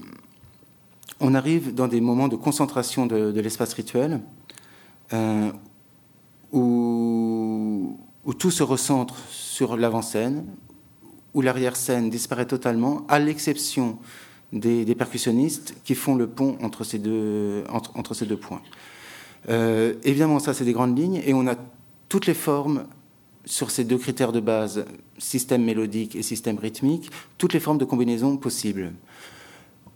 [1.19, 4.21] on arrive dans des moments de concentration de, l'espace rituel
[5.13, 5.51] euh,
[6.51, 10.45] où, où, tout se recentre sur l'avant-scène,
[11.33, 13.97] où l'arrière-scène disparaît totalement, à l'exception
[14.53, 17.63] des, percussionnistes qui font le pont entre ces deux,
[18.41, 18.61] points.
[19.49, 21.55] Euh, évidemment, ça, c'est des grandes lignes, et on a
[22.07, 22.85] toutes les formes
[23.45, 24.85] sur ces deux critères de base,
[25.17, 28.93] système mélodique et système rythmique, toutes les formes de combinaison possibles.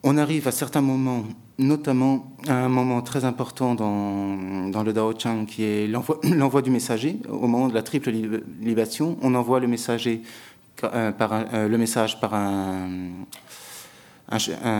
[0.03, 1.23] On arrive à certains moments,
[1.57, 5.87] notamment à un moment très important dans, le Dao Chang, qui est
[6.23, 7.19] l'envoi du messager.
[7.29, 8.11] Au moment de la triple
[8.59, 10.21] libation, on envoie le, messager,
[10.81, 11.13] un,
[11.53, 12.87] euh, le message par un,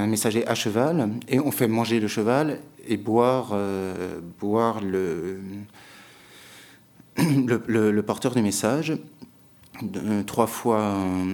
[0.07, 5.40] messager à cheval, et on fait manger le cheval et boire, euh, boire le
[7.68, 8.94] le, porteur du message,
[9.95, 10.82] euh, trois fois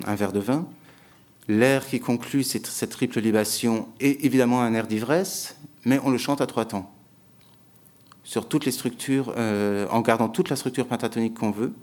[0.05, 0.67] un, verre de vin.
[1.47, 5.55] L'air qui conclut cette, triple libation est évidemment un air d'ivresse,
[5.85, 6.91] mais on le chante à trois temps,
[8.23, 11.73] sur toutes les structures, euh, en gardant toute la structure pentatonique qu'on veut.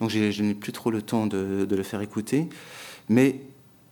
[0.00, 2.48] Donc je n'ai plus trop le temps de, de, le faire écouter,
[3.08, 3.40] mais,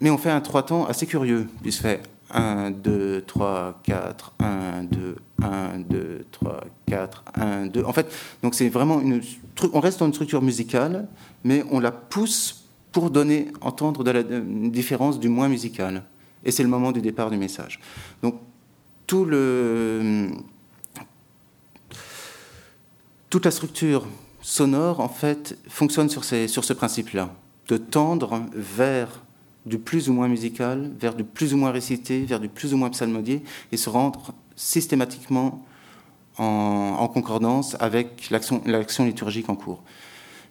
[0.03, 5.17] on fait un trois temps assez curieux, puisque fait 1, 2, 3, 4, 1, 2,
[5.43, 7.85] 1, 2, 3, 4, 1, 2.
[7.85, 8.13] En fait,
[8.43, 9.23] donc c'est vraiment une.
[9.73, 11.09] On reste dans une structure musicale,
[11.43, 16.05] mais on la pousse pour donner, entendre de la différence du moins musical.
[16.45, 17.81] Et c'est le moment du départ du message.
[18.23, 18.41] Donc,
[19.07, 20.29] tout le.
[23.31, 24.07] Toute la structure
[24.45, 27.35] sonore, en fait, fonctionne sur, ce principe-là,
[27.69, 29.25] de tendre vers
[29.65, 32.77] du plus ou moins musical vers du plus ou moins récité, vers du plus ou
[32.77, 33.43] moins psalmodié,
[33.73, 35.65] et se rendre systématiquement
[36.37, 39.83] en, concordance avec l'action liturgique en cours.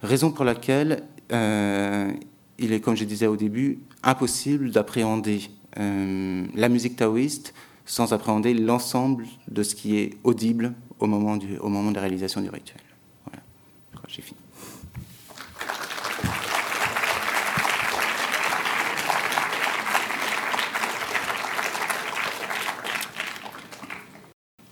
[0.02, 2.12] Raison pour laquelle euh,
[2.58, 7.54] il est, comme je disais au début, impossible d'appréhender euh, la musique taoïste
[7.86, 12.82] sans appréhender l'ensemble de ce qui est audible au moment de la réalisation du rituel.
[14.16, 14.38] J'ai fini.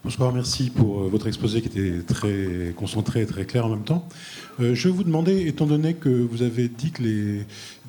[0.03, 3.83] Bonsoir, merci pour euh, votre exposé qui était très concentré et très clair en même
[3.83, 4.07] temps.
[4.59, 7.45] Euh, je vais vous demander, étant donné que vous avez dit que les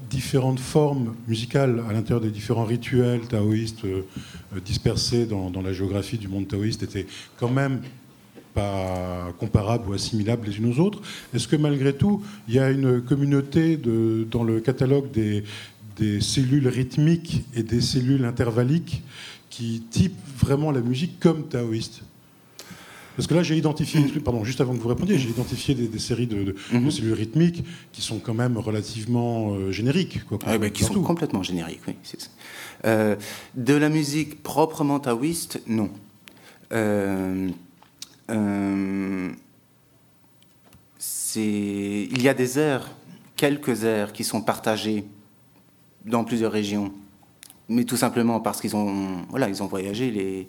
[0.08, 4.04] différentes formes musicales à l'intérieur des différents rituels taoïstes euh,
[4.64, 7.06] dispersés dans, la géographie du monde taoïste étaient
[7.38, 7.82] quand même
[8.54, 11.00] pas comparables ou assimilables les unes aux autres,
[11.34, 15.44] est-ce que malgré tout, il y a une communauté de, dans le catalogue des,
[15.96, 19.02] des cellules rythmiques et des cellules intervalliques
[19.50, 22.02] qui type vraiment la musique comme taoïste?
[23.16, 25.98] Parce que là, j'ai identifié, pardon, juste avant que vous répondiez, j'ai identifié des, des,
[25.98, 26.84] séries de, de, mm -hmm.
[26.86, 27.62] de, cellules rythmiques
[27.92, 30.24] qui sont quand même relativement euh, génériques.
[30.24, 31.94] Quoi, ah, bah, qui sont complètement génériques, oui.
[32.84, 33.16] Euh,
[33.54, 35.90] de la musique proprement taoïste, non.
[36.72, 37.50] Euh,
[41.36, 42.90] il y a des airs,
[43.36, 45.04] quelques airs qui sont partagés
[46.04, 46.92] dans plusieurs régions
[47.72, 50.10] mais tout simplement parce qu'ils ont, voilà, ont voyagé.
[50.10, 50.48] Les,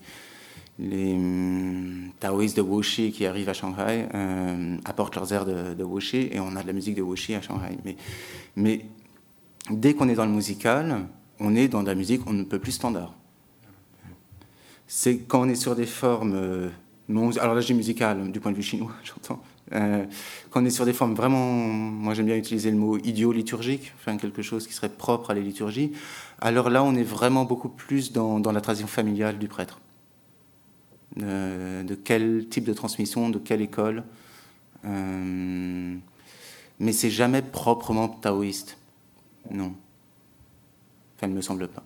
[0.79, 5.83] les um, taoïstes de Wuxi qui arrivent à Shanghai euh, apportent leurs airs de, de
[5.83, 7.77] Wuxi et on a de la musique de Wuxi à Shanghai.
[7.85, 7.95] Mais,
[8.55, 8.85] mais
[9.69, 11.07] dès qu'on est dans le musical,
[11.39, 13.13] on est dans de la musique on ne peut plus standard.
[14.87, 16.69] C'est quand on est sur des formes, euh,
[17.09, 19.41] alors là j'ai musical du point de vue chinois, j'entends.
[19.71, 20.05] Euh,
[20.49, 24.17] quand on est sur des formes vraiment, moi j'aime bien utiliser le mot idiot-liturgique, enfin
[24.17, 25.91] quelque chose qui serait propre à la liturgie,
[26.39, 29.79] alors là on est vraiment beaucoup plus dans, la tradition familiale du prêtre.
[31.15, 34.03] de, quel type de transmission, de quelle école.
[34.85, 35.95] Euh,
[36.79, 38.77] mais c'est jamais proprement taoïste.
[39.51, 39.73] Non.
[41.27, 41.83] Il ne me semble pas.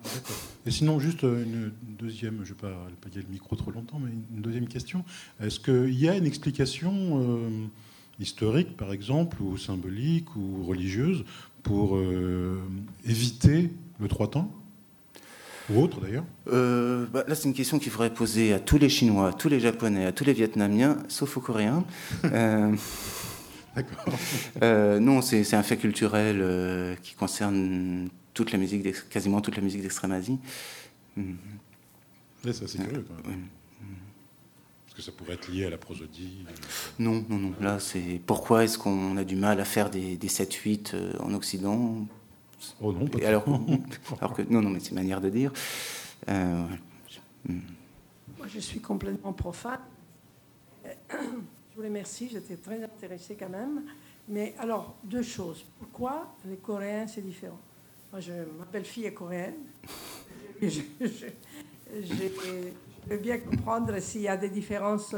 [0.66, 4.00] Et sinon, juste une deuxième, je ne vais pas, pas dire le micro trop longtemps,
[4.02, 5.04] mais une deuxième question.
[5.40, 6.92] Est-ce qu'il y a une explication
[7.22, 7.66] euh,
[8.18, 11.24] historique, par exemple, ou symbolique, ou religieuse,
[11.62, 12.60] pour euh,
[13.04, 13.70] éviter
[14.00, 14.52] le trois temps
[15.70, 16.24] ou autre d'ailleurs?
[16.50, 19.48] Euh, bah, Là, c'est une question qu'il faudrait poser à tous les Chinois, à tous
[19.48, 21.84] les Japonais, à tous les Vietnamiens, sauf aux Coréens.
[22.24, 22.74] euh,
[23.76, 24.14] D'accord.
[24.62, 28.08] Euh, non, c'est un fait culturel euh, qui concerne
[28.38, 30.38] toute la musique, quasiment toute la musique d'Extrême-Asie.
[31.16, 31.34] Mm.
[32.44, 33.04] ça, c'est curieux.
[33.08, 33.48] Quand même.
[34.86, 36.44] Est-ce que ça pourrait être lié à la prosodie
[37.00, 37.52] Non, non, non.
[37.60, 42.06] Là, c'est pourquoi est-ce qu'on a du mal à faire des, des 7-8 en Occident?
[42.80, 43.44] Oh non, pas alors,
[44.20, 45.52] alors, que non, non, mais c'est une manière de dire.
[46.28, 46.64] Euh,
[47.48, 49.80] Moi, je suis complètement profane.
[51.10, 53.82] Je vous remercie, j'étais très intéressée quand même.
[54.28, 55.64] Mais alors, deux choses.
[55.80, 57.58] Pourquoi les Coréens, c'est différent?
[58.16, 59.54] Je, ma belle-fille est coréenne.
[60.60, 62.08] Je, je,
[63.08, 65.14] veux bien comprendre s'il y a des différences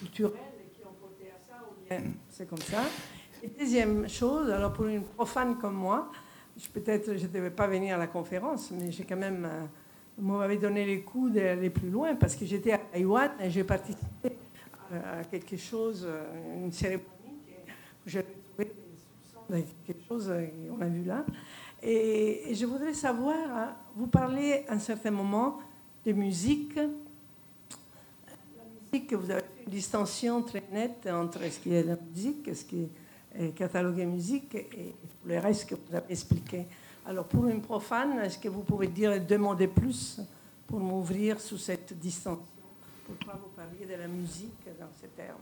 [0.00, 0.32] culturelles
[0.74, 2.82] qui ont porté à ça, ou bien c'est comme ça.
[3.40, 6.10] Et deuxième chose, alors pour une profane comme moi,
[6.74, 9.44] peut-être je ne devais pas venir à la conférence, mais j'ai quand même.
[9.44, 9.64] Euh,
[10.18, 13.64] vous m'avez donné les coups d'aller plus loin parce que j'étais à Taïwan et j'ai
[13.64, 14.36] participé
[14.92, 17.06] à quelque chose, euh, une cérémonie
[18.04, 18.74] où j'ai trouvé
[19.86, 21.24] quelque chose qu'on euh, a vu là.
[21.82, 25.58] Et, je voudrais savoir, hein, vous parlez à un certain moment
[26.04, 26.76] de musique.
[26.76, 26.92] La
[28.82, 32.88] musique, vous avez une distinction très nette entre ce qui est la musique, ce qui
[33.34, 34.94] est cataloguer musique et
[35.24, 36.66] le reste que vous avez expliqué.
[37.06, 40.20] Alors pour une profane, est-ce que vous pouvez dire demander plus
[40.66, 42.38] pour m'ouvrir sous cette distance
[43.06, 45.38] Pourquoi vous parliez de la musique dans ces termes?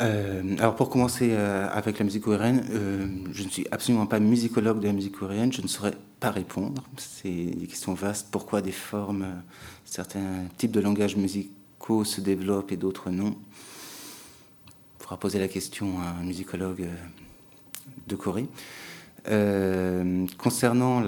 [0.00, 4.18] Euh, alors pour commencer euh, avec la musique coréenne, euh, je ne suis absolument pas
[4.18, 6.82] musicologue de la musique coréenne, je ne saurais pas répondre.
[6.96, 8.28] C'est des questions vastes.
[8.30, 9.26] Pourquoi des formes,
[9.84, 13.36] certains types de langages musicaux se développent et d'autres non?
[15.18, 16.86] Poser la question à un musicologue
[18.06, 18.46] de Corée.
[20.38, 21.02] Concernant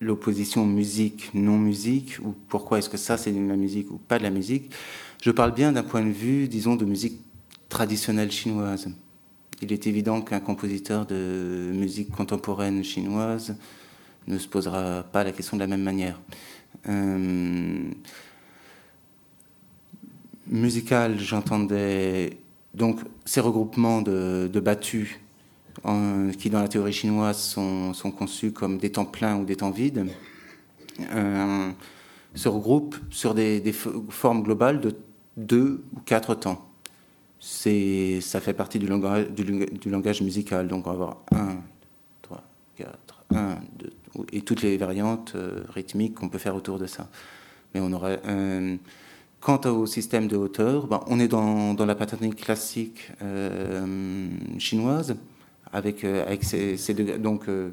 [0.00, 4.30] l'opposition musique-non-musique, ou pourquoi est-ce que ça c'est de la musique ou pas de la
[4.30, 4.72] musique,
[5.20, 7.20] je parle bien d'un point de vue, disons, de musique
[7.68, 8.88] traditionnelle chinoise.
[9.60, 13.56] Il est évident qu'un compositeur de musique contemporaine chinoise
[14.28, 16.20] ne se posera pas la question de la même manière.
[16.88, 17.90] Euh,
[20.46, 22.36] musical, j'entendais
[22.74, 25.18] donc ces regroupements de, battus
[26.38, 30.06] qui, dans la théorie chinoise, sont, conçus comme des temps pleins ou des temps vides,
[31.12, 31.70] euh,
[32.34, 34.94] se regroupent sur des, formes globales de
[35.38, 36.68] deux ou quatre temps.
[37.40, 40.68] C'est, ça fait partie du langage, du, langage musical.
[40.68, 41.56] Donc on va avoir un,
[42.20, 42.42] trois,
[42.76, 43.92] quatre, un, deux,
[44.32, 47.08] et toutes les variantes euh, rythmiques qu'on peut faire autour de ça.
[47.74, 48.76] Mais on aurait un
[49.40, 54.28] Quant au système de hauteur, ben, on est dans, la pentatonique classique euh,
[54.58, 55.14] chinoise,
[55.72, 56.76] avec, euh, avec ces,
[57.18, 57.70] donc euh,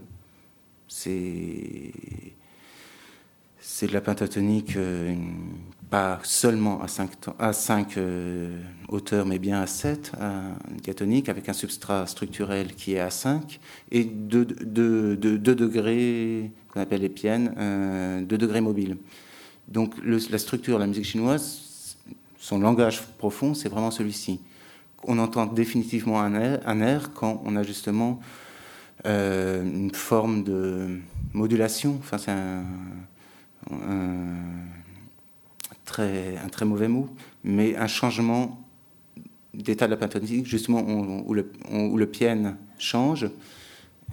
[0.87, 1.91] c'est
[3.59, 4.77] c'est de la pentatonique
[5.89, 7.97] pas seulement à 5 à cinq,
[8.89, 10.11] hauteurs, mais bien à 7
[10.81, 13.59] diatonique, avec un substrat structurel qui est à 5
[13.91, 18.97] et 2 degrés qu'on appelle les piennes, 2 degrés mobiles.
[19.67, 21.97] Donc la structure de la musique chinoise,
[22.37, 24.39] son langage profond, c'est vraiment celui-ci.
[25.03, 28.19] On entend définitivement un air, quand on a justement
[29.05, 30.99] euh, une forme de
[31.33, 31.97] modulation.
[31.99, 32.63] Enfin, c'est un,
[35.85, 37.07] très, un très mauvais mot,
[37.43, 38.61] mais un changement
[39.53, 43.29] d'état de la pentatonique, justement où, le, pienne change.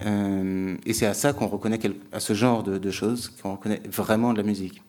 [0.05, 1.79] Euh, et c'est à ça qu'on reconnaît,
[2.11, 4.81] à ce genre de, choses, qu'on reconnaît vraiment de la musique.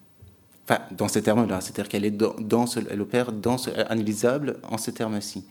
[0.69, 4.93] Enfin, dans ces termes-là, c'est-à-dire qu'elle est dans, elle opère dans ce, analysable en ces
[4.93, 5.45] termes-ci.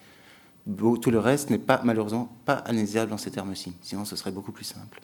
[0.66, 3.74] Tout le reste n'est pas malheureusement pas analysable en ces termes-ci.
[3.82, 5.02] Sinon, ce serait beaucoup plus simple.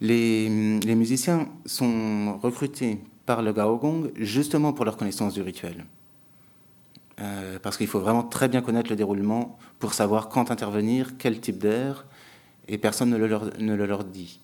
[0.00, 5.84] Les, musiciens sont recrutés par le Gaogong justement pour leur connaissance du rituel.
[7.20, 11.38] Euh, parce qu'il faut vraiment très bien connaître le déroulement pour savoir quand intervenir, quel
[11.38, 12.06] type d'air,
[12.66, 14.40] et personne ne le leur, ne le leur dit.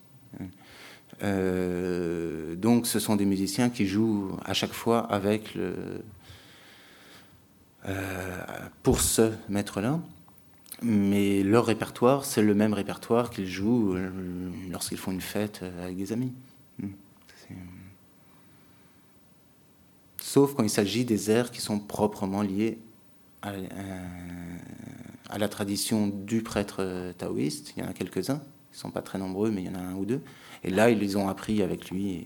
[1.23, 5.75] Euh, donc ce sont des musiciens qui jouent à chaque fois avec le,
[7.89, 8.43] euh,
[8.83, 10.01] pour ce maître-là.
[10.83, 15.97] Mais leur répertoire, c'est le même répertoire qu'ils jouent euh, lorsqu'ils font une fête avec
[15.97, 16.33] des amis.
[16.79, 16.91] Hmm.
[20.21, 22.79] Sauf quand il s'agit des airs qui sont proprement liés
[23.43, 23.53] à,
[25.31, 27.73] à la tradition du prêtre taoïste.
[27.77, 28.43] Il y en a quelques-uns,
[28.73, 30.21] ils ne sont pas très nombreux, mais il y en a un ou deux.
[30.65, 32.25] Et là, ils les ont appris avec lui.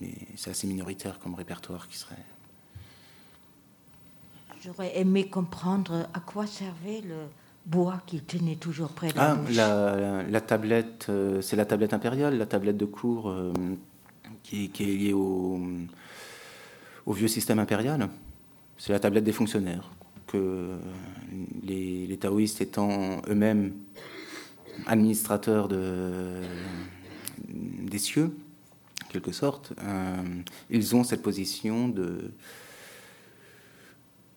[0.00, 2.16] Mais c'est assez minoritaire comme répertoire qui serait.
[4.64, 7.16] J'aurais aimé comprendre à quoi servait le
[7.64, 9.56] bois qu'il tenait toujours près de la ah, bouche.
[9.56, 13.52] La, la tablette, euh, c'est la tablette impériale, la tablette de cours euh,
[14.42, 15.60] qui, qui, est liée au,
[17.06, 18.08] au, vieux système impérial.
[18.76, 19.90] C'est la tablette des fonctionnaires.
[20.26, 20.76] Que
[21.64, 23.72] les, les taoïstes étant eux-mêmes
[24.86, 26.42] administrateurs de,
[27.48, 28.36] des cieux,
[29.04, 30.22] en quelque sorte, euh,
[30.68, 32.30] ils ont cette position de,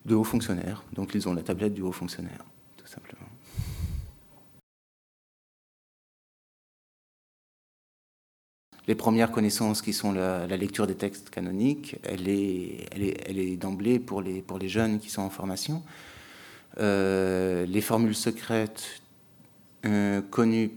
[0.06, 0.84] de haut fonctionnaire.
[0.94, 2.44] Donc ils ont la tablette du haut fonctionnaire,
[2.78, 3.28] tout simplement.
[8.86, 13.30] Les premières connaissances qui sont la, la lecture des textes canoniques, elle est, elle est,
[13.30, 15.84] elle est d'emblée pour les, pour les jeunes qui sont en formation.
[16.80, 19.02] Euh, les formules secrètes
[19.86, 20.72] euh, connues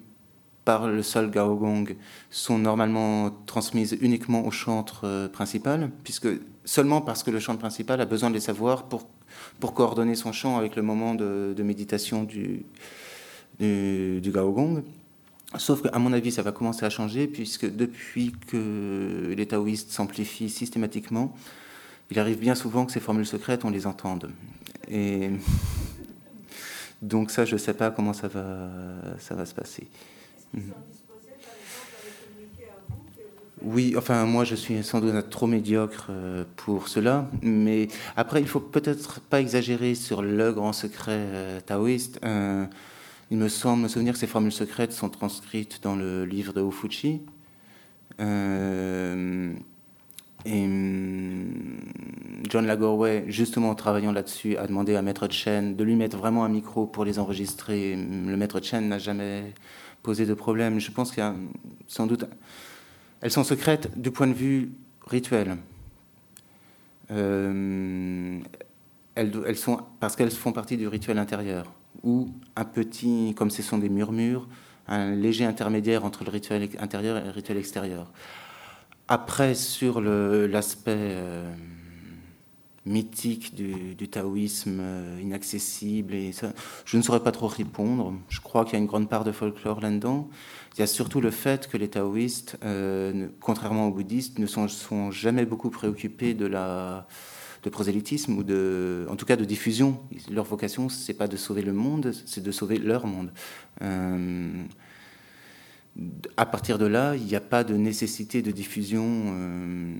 [0.64, 1.96] par le seul Gaogong
[2.30, 6.28] sont normalement transmises uniquement au chantre euh, principal, puisque
[6.64, 9.08] seulement parce que le chantre principal a besoin de les savoir pour,
[9.60, 12.64] pour coordonner son chant avec le moment de, méditation du,
[13.58, 14.82] du, du Gaogong.
[15.56, 20.50] Sauf qu'à mon avis, ça va commencer à changer, puisque depuis que les taoïstes s'amplifient
[20.50, 21.34] systématiquement,
[22.10, 24.30] il arrive bien souvent que ces formules secrètes, on les entende.
[24.88, 25.30] Et
[27.02, 28.68] donc ça, je ne sais pas comment ça va,
[29.18, 29.86] ça va se passer.
[33.66, 38.46] Oui, enfin moi je suis sans doute trop médiocre euh, pour cela, mais après il
[38.46, 42.20] faut peut-être pas exagérer sur le grand secret euh, taoïste.
[43.32, 46.60] Il me semble me souvenir que ces formules secrètes sont transcrites dans le livre de
[46.60, 47.22] Ofuchi.
[48.20, 49.52] Euh,
[50.44, 51.80] et hum,
[52.48, 56.44] John Lagorway, justement en travaillant là-dessus, a demandé à Maître Chen de lui mettre vraiment
[56.44, 57.96] un micro pour les enregistrer.
[57.96, 59.52] Le Maître Chen n'a jamais
[60.04, 60.78] posé de problème.
[60.78, 61.34] Je pense qu'il y a
[61.88, 62.26] sans doute.
[63.26, 64.70] Elles sont secrètes du point de vue
[65.04, 65.56] rituel.
[67.10, 68.38] Euh,
[69.16, 71.72] elles, elles, sont parce qu'elles font partie du rituel intérieur,
[72.04, 74.46] ou un petit, comme ce sont des murmures,
[74.86, 78.12] un léger intermédiaire entre le rituel intérieur et le rituel extérieur.
[79.08, 81.52] Après, sur l'aspect euh,
[82.84, 86.14] mythique du, taoïsme euh, inaccessible,
[86.84, 88.14] je ne saurais pas trop répondre.
[88.28, 90.28] Je crois qu'il y a une grande part de folklore là-dedans.
[90.76, 95.10] Il y a surtout le fait que les taoïstes, euh, contrairement aux bouddhistes, ne sont,
[95.10, 97.06] jamais beaucoup préoccupés de la
[97.62, 99.98] de prosélytisme ou de, en tout cas de diffusion.
[100.30, 103.32] Leur vocation, c'est pas de sauver le monde, c'est de sauver leur monde.
[103.82, 104.62] Euh,
[106.36, 109.94] à partir de là, il n'y a pas de nécessité de diffusion euh,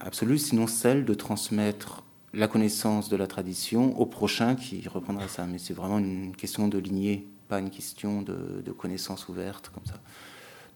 [0.00, 2.02] absolue, sinon celle de transmettre
[2.34, 5.46] la connaissance de la tradition au prochain qui reprendra ça.
[5.46, 10.00] Mais c'est vraiment une question de lignée, pas une question de, connaissance ouverte comme ça.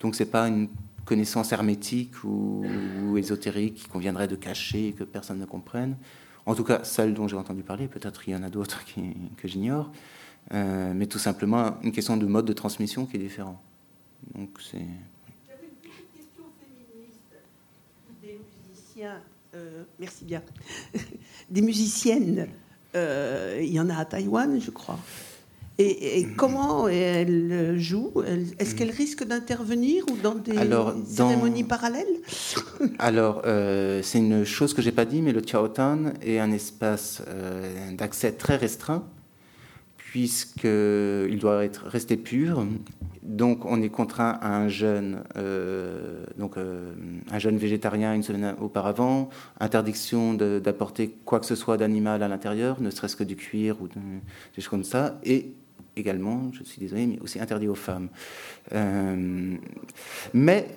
[0.00, 0.68] Donc c'est pas une
[1.04, 2.64] connaissance hermétique ou,
[3.04, 5.96] ou ésotérique qu'on viendrait de cacher et que personne ne comprenne.
[6.44, 8.84] En tout cas, celle dont j'ai entendu parler, peut-être il y en a d'autres
[9.36, 9.92] que j'ignore,
[10.52, 13.60] euh, mais tout simplement une question de mode de transmission qui est différent.
[14.34, 14.78] Donc c'est.
[18.22, 18.38] Des
[18.68, 19.20] musiciens.
[19.54, 20.42] Euh, merci bien.
[21.50, 22.48] des musiciennes.
[22.94, 24.98] Euh, il y en a à Taïwan, je crois.
[25.82, 28.12] Et, et, comment elle joue?
[28.58, 31.68] Est-ce qu'elle risque d'intervenir ou dans des alors, cérémonies dans...
[31.68, 32.06] parallèles?
[33.00, 37.22] Alors, euh, c'est une chose que j'ai pas dit, mais le Tiaotan est un espace
[37.26, 39.04] euh, d'accès très restreint,
[39.96, 42.64] puisqu'il doit être resté pur.
[43.24, 49.30] Donc, on est contraint à un jeûne, euh, donc un jeûne végétarien une semaine auparavant,
[49.58, 53.88] interdiction d'apporter quoi que ce soit d'animal à l'intérieur, ne serait-ce que du cuir ou
[53.88, 55.54] de, des choses comme ça, et
[55.96, 58.08] également, je suis désolé, mais aussi interdit aux femmes.
[58.72, 59.56] Euh,
[60.32, 60.68] mais,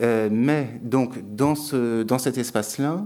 [0.00, 3.04] euh, mais donc, dans, ce, dans cet espace-là,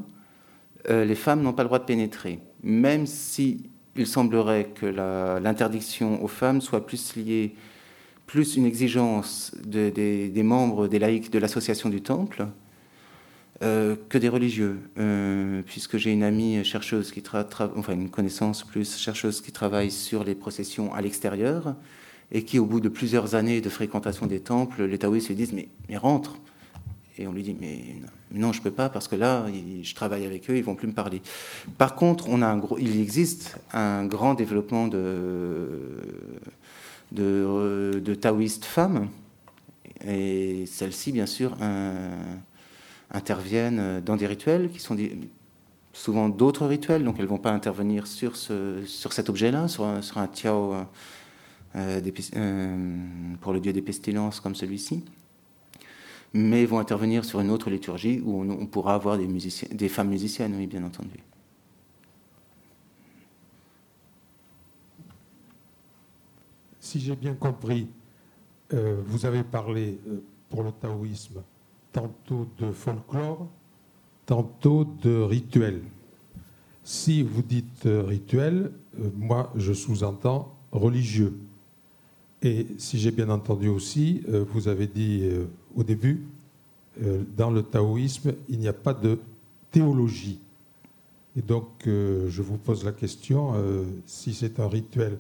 [0.91, 6.23] euh, les femmes n'ont pas le droit de pénétrer, même si il semblerait que l'interdiction
[6.23, 7.55] aux femmes soit plus liée,
[8.27, 12.47] plus une exigence de, de, des membres des laïcs de l'association du temple,
[13.61, 18.63] euh, que des religieux, euh, puisque j'ai une amie chercheuse qui travaille, enfin une connaissance
[18.63, 21.75] plus chercheuse qui travaille sur les processions à l'extérieur
[22.31, 25.53] et qui, au bout de plusieurs années de fréquentation des temples, les taoïstes lui disent
[25.53, 26.39] mais, rentre.
[27.19, 27.97] Et on lui dit mais
[28.31, 29.47] non, je peux pas parce que là,
[29.83, 31.21] je travaille avec eux, ils vont plus me parler.
[31.79, 35.81] Par contre, on a un gros, il existe un grand développement de
[37.11, 39.09] de, de taoïstes femmes,
[40.07, 41.57] et celles-ci, bien sûr,
[43.11, 44.97] interviennent dans des rituels qui sont
[45.93, 50.05] souvent d'autres rituels, donc elles ne vont pas intervenir sur, ce, sur cet objet-là, sur,
[50.05, 50.75] sur, un tiao
[51.77, 52.01] euh,
[52.37, 52.97] euh,
[53.41, 55.05] pour le dieu des pestilences comme celui-ci
[56.35, 60.55] mais vont intervenir sur une autre liturgie où on, pourra avoir des, des femmes musiciennes,
[60.57, 61.19] oui, bien entendu.
[66.81, 67.89] Si j'ai bien compris,
[68.73, 71.43] euh, vous avez parlé euh, pour le taoïsme
[72.01, 73.47] tantôt de folklore,
[74.27, 75.83] tantôt de rituel.
[76.85, 78.73] Si vous dites euh, rituel,
[79.17, 81.39] moi je sous-entends religieux.
[82.43, 85.29] Et si j'ai bien entendu aussi, vous avez dit
[85.75, 86.25] au début,
[87.03, 89.19] euh, dans le taoïsme, il n'y a pas de
[89.71, 90.41] théologie.
[91.37, 95.19] Et donc, euh, je vous pose la question, euh, si c'est un rituel,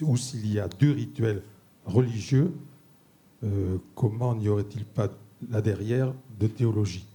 [0.00, 1.42] ou s'il y a deux rituels
[1.84, 2.52] religieux,
[3.94, 5.08] comment n'y aurait-il pas
[5.50, 7.06] là derrière de théologie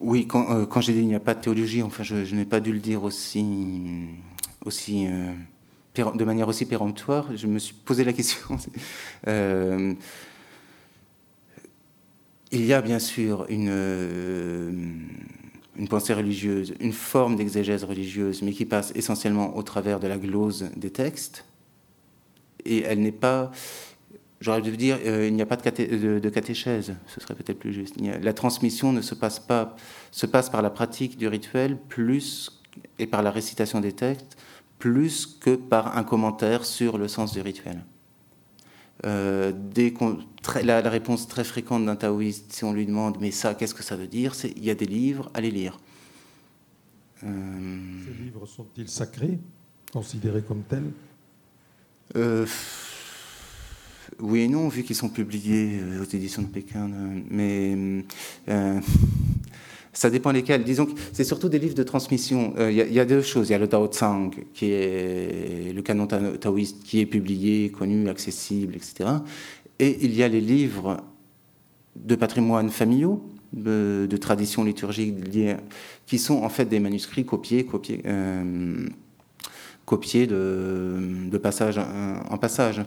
[0.00, 2.72] Oui, quand, j'ai dit il n'y a pas de théologie, enfin, je, n'ai pas dû
[2.72, 3.44] le dire aussi,
[4.64, 5.06] aussi
[5.94, 7.36] de manière aussi péremptoire.
[7.36, 8.58] Je me suis posé la question.
[12.54, 14.70] Il y a bien sûr une, euh,
[15.78, 20.18] une pensée religieuse, une forme d'exégèse religieuse, mais qui passe essentiellement au travers de la
[20.18, 21.46] glose des textes.
[22.66, 23.50] Et elle n'est pas,
[24.42, 27.72] j'aurais dû dire, euh, il n'y a pas de, de, catéchèse, ce serait peut-être plus
[27.72, 27.94] juste.
[28.00, 29.76] la transmission ne se passe pas,
[30.10, 32.62] se passe par la pratique du rituel plus
[32.98, 34.36] et par la récitation des textes,
[34.78, 37.84] plus que par un commentaire sur le sens du rituel.
[39.04, 39.52] Euh,
[40.62, 43.96] la, réponse très fréquente d'un taoïste, si on lui demande mais ça, qu'est-ce que ça
[43.96, 45.78] veut dire C'est il y a des livres, allez lire.
[47.24, 47.28] Euh,
[48.06, 49.38] Ces livres sont-ils sacrés,
[49.92, 50.90] considérés comme tels?
[52.16, 52.46] euh,
[54.20, 56.90] Oui et non, vu qu'ils sont publiés aux éditions de Pékin.
[57.30, 58.04] Mais
[59.92, 60.64] ça dépend lesquels.
[60.64, 62.54] Disons que c'est surtout des livres de transmission.
[62.58, 63.50] Euh, il y, a deux choses.
[63.50, 68.08] Il y a le Tao Tsang, qui est le canon taoïste, qui est publié, connu,
[68.08, 69.10] accessible, etc.
[69.78, 70.98] Et il y a les livres
[71.96, 73.22] de patrimoine familiaux,
[73.52, 75.14] de, de traditions liturgiques
[76.06, 78.86] qui sont en fait des manuscrits copiés, copiés, euh,
[79.92, 80.96] copiés de,
[81.30, 82.80] de, passage en passage.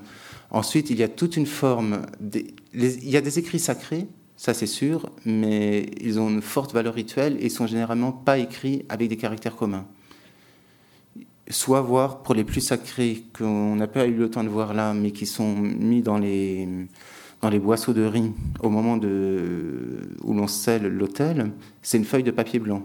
[0.49, 2.01] Ensuite, il y a toute une forme.
[2.73, 4.07] il y a des écrits sacrés
[4.37, 8.85] ça c'est sûr, mais ils ont une forte valeur rituelle et sont généralement pas écrits
[8.89, 9.85] avec des caractères communs.
[11.49, 14.93] Soit voir pour les plus sacrés qu'on n'a pas eu le temps de voir là,
[14.93, 16.67] mais qui sont mis dans les,
[17.41, 21.51] dans les boisseaux de riz au moment de, où l'on scelle l'autel,
[21.81, 22.83] c'est une feuille de papier blanc.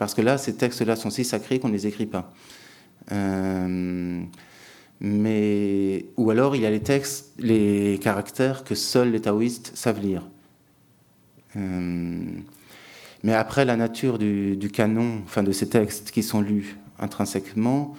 [0.00, 2.32] Parce que là, ces textes-là sont si sacrés qu'on ne les écrit pas.
[3.12, 4.22] Euh,
[4.98, 10.00] mais ou alors il y a les textes, les caractères que seuls les taoïstes savent
[10.00, 10.26] lire.
[11.54, 12.24] Euh,
[13.22, 17.94] mais après, la nature du, canon, enfin de ces textes qui sont lus intrinsèquement,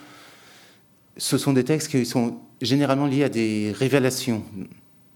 [1.18, 4.44] ce sont des textes qui sont généralement liés à des révélations.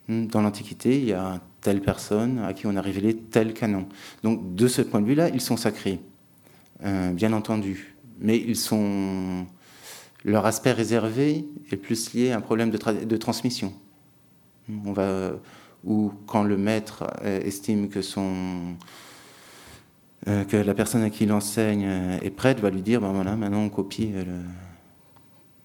[0.07, 3.87] Dans l'Antiquité, il y a telle personne à qui on a révélé tel canon.
[4.21, 5.99] Donc, de ce point de vue-là, ils sont sacrés,
[6.83, 7.95] euh, bien entendu.
[8.19, 9.45] Mais ils sont
[10.23, 13.73] leur aspect réservé est plus lié à un problème de, transmission.
[14.85, 15.33] On va,
[15.83, 18.75] ou quand le maître euh, estime que, son,
[20.27, 23.35] euh, que la personne à qui il enseigne est prête, va lui dire ben voilà,
[23.35, 24.11] maintenant on copie.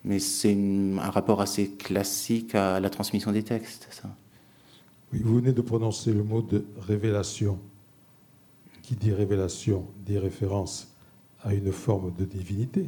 [0.04, 3.88] Mais c'est un rapport assez classique à la transmission des textes,
[5.12, 7.58] vous venez de prononcer le mot de révélation.
[8.82, 10.89] Qui dit révélation dit référence
[11.42, 12.86] à une forme de divinité.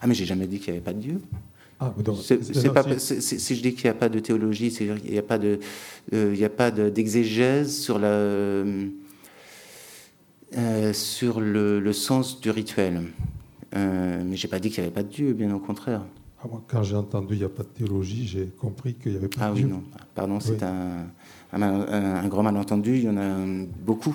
[0.00, 1.20] Ah, mais j'ai jamais dit qu'il n'y avait pas de Dieu.
[1.80, 5.38] Ah, si je dis qu'il n'y a pas de théologie, c'est qu'il n'y a pas
[5.38, 5.58] de,
[6.12, 8.88] euh, il a pas d'exégèse sur la, euh,
[10.92, 13.02] sur le, sens du rituel.
[13.74, 16.02] Euh, mais j'ai pas dit qu'il n'y avait pas de Dieu, bien au contraire.
[16.44, 19.28] Ah, quand j'ai entendu il n'y a pas de théologie, j'ai compris qu'il n'y avait
[19.28, 19.66] pas de Dieu.
[19.68, 19.82] Ah oui, non.
[20.14, 21.06] Pardon, c'est un,
[21.52, 22.96] un, un, grand malentendu.
[22.96, 23.38] Il y en a
[23.84, 24.14] beaucoup.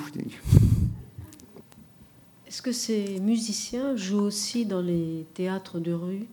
[2.58, 6.26] Est-ce que ces musiciens jouent aussi dans les théâtres de rue?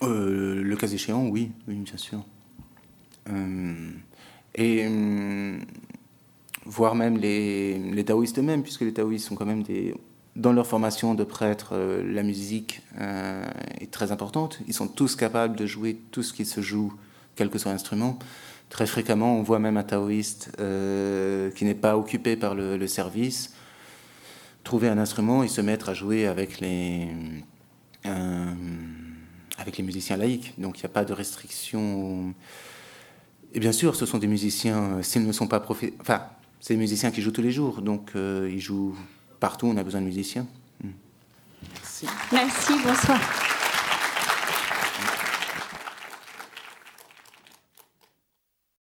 [0.00, 2.24] Euh, Le cas échéant, oui, oui bien sûr.
[3.28, 3.90] Euh,
[4.54, 5.58] et euh,
[6.66, 9.92] voire même les, les taoïstes eux-mêmes, puisque les taoïstes sont quand même des...
[10.36, 14.60] Dans leur formation de prêtre, la musique est très importante.
[14.68, 16.94] Ils sont tous capables de jouer tout ce qui se joue,
[17.34, 18.20] quel que soit l'instrument.
[18.70, 23.52] Très fréquemment, on voit même un taoïste euh, qui n'est pas occupé par le, service
[24.64, 27.08] trouver un instrument et se mettre à jouer avec les,
[28.06, 28.54] euh,
[29.82, 30.54] musiciens laïcs.
[30.58, 32.34] Donc il n'y a pas de restriction.
[33.54, 35.64] Et bien sûr, ce sont des musiciens, s'ils ne sont pas.
[36.00, 36.24] Enfin,
[36.60, 38.96] c'est des musiciens qui jouent tous les jours, donc euh, ils jouent
[39.40, 40.46] partout, on a besoin de musiciens.
[41.74, 42.06] Merci.
[42.32, 43.49] Merci, bonsoir.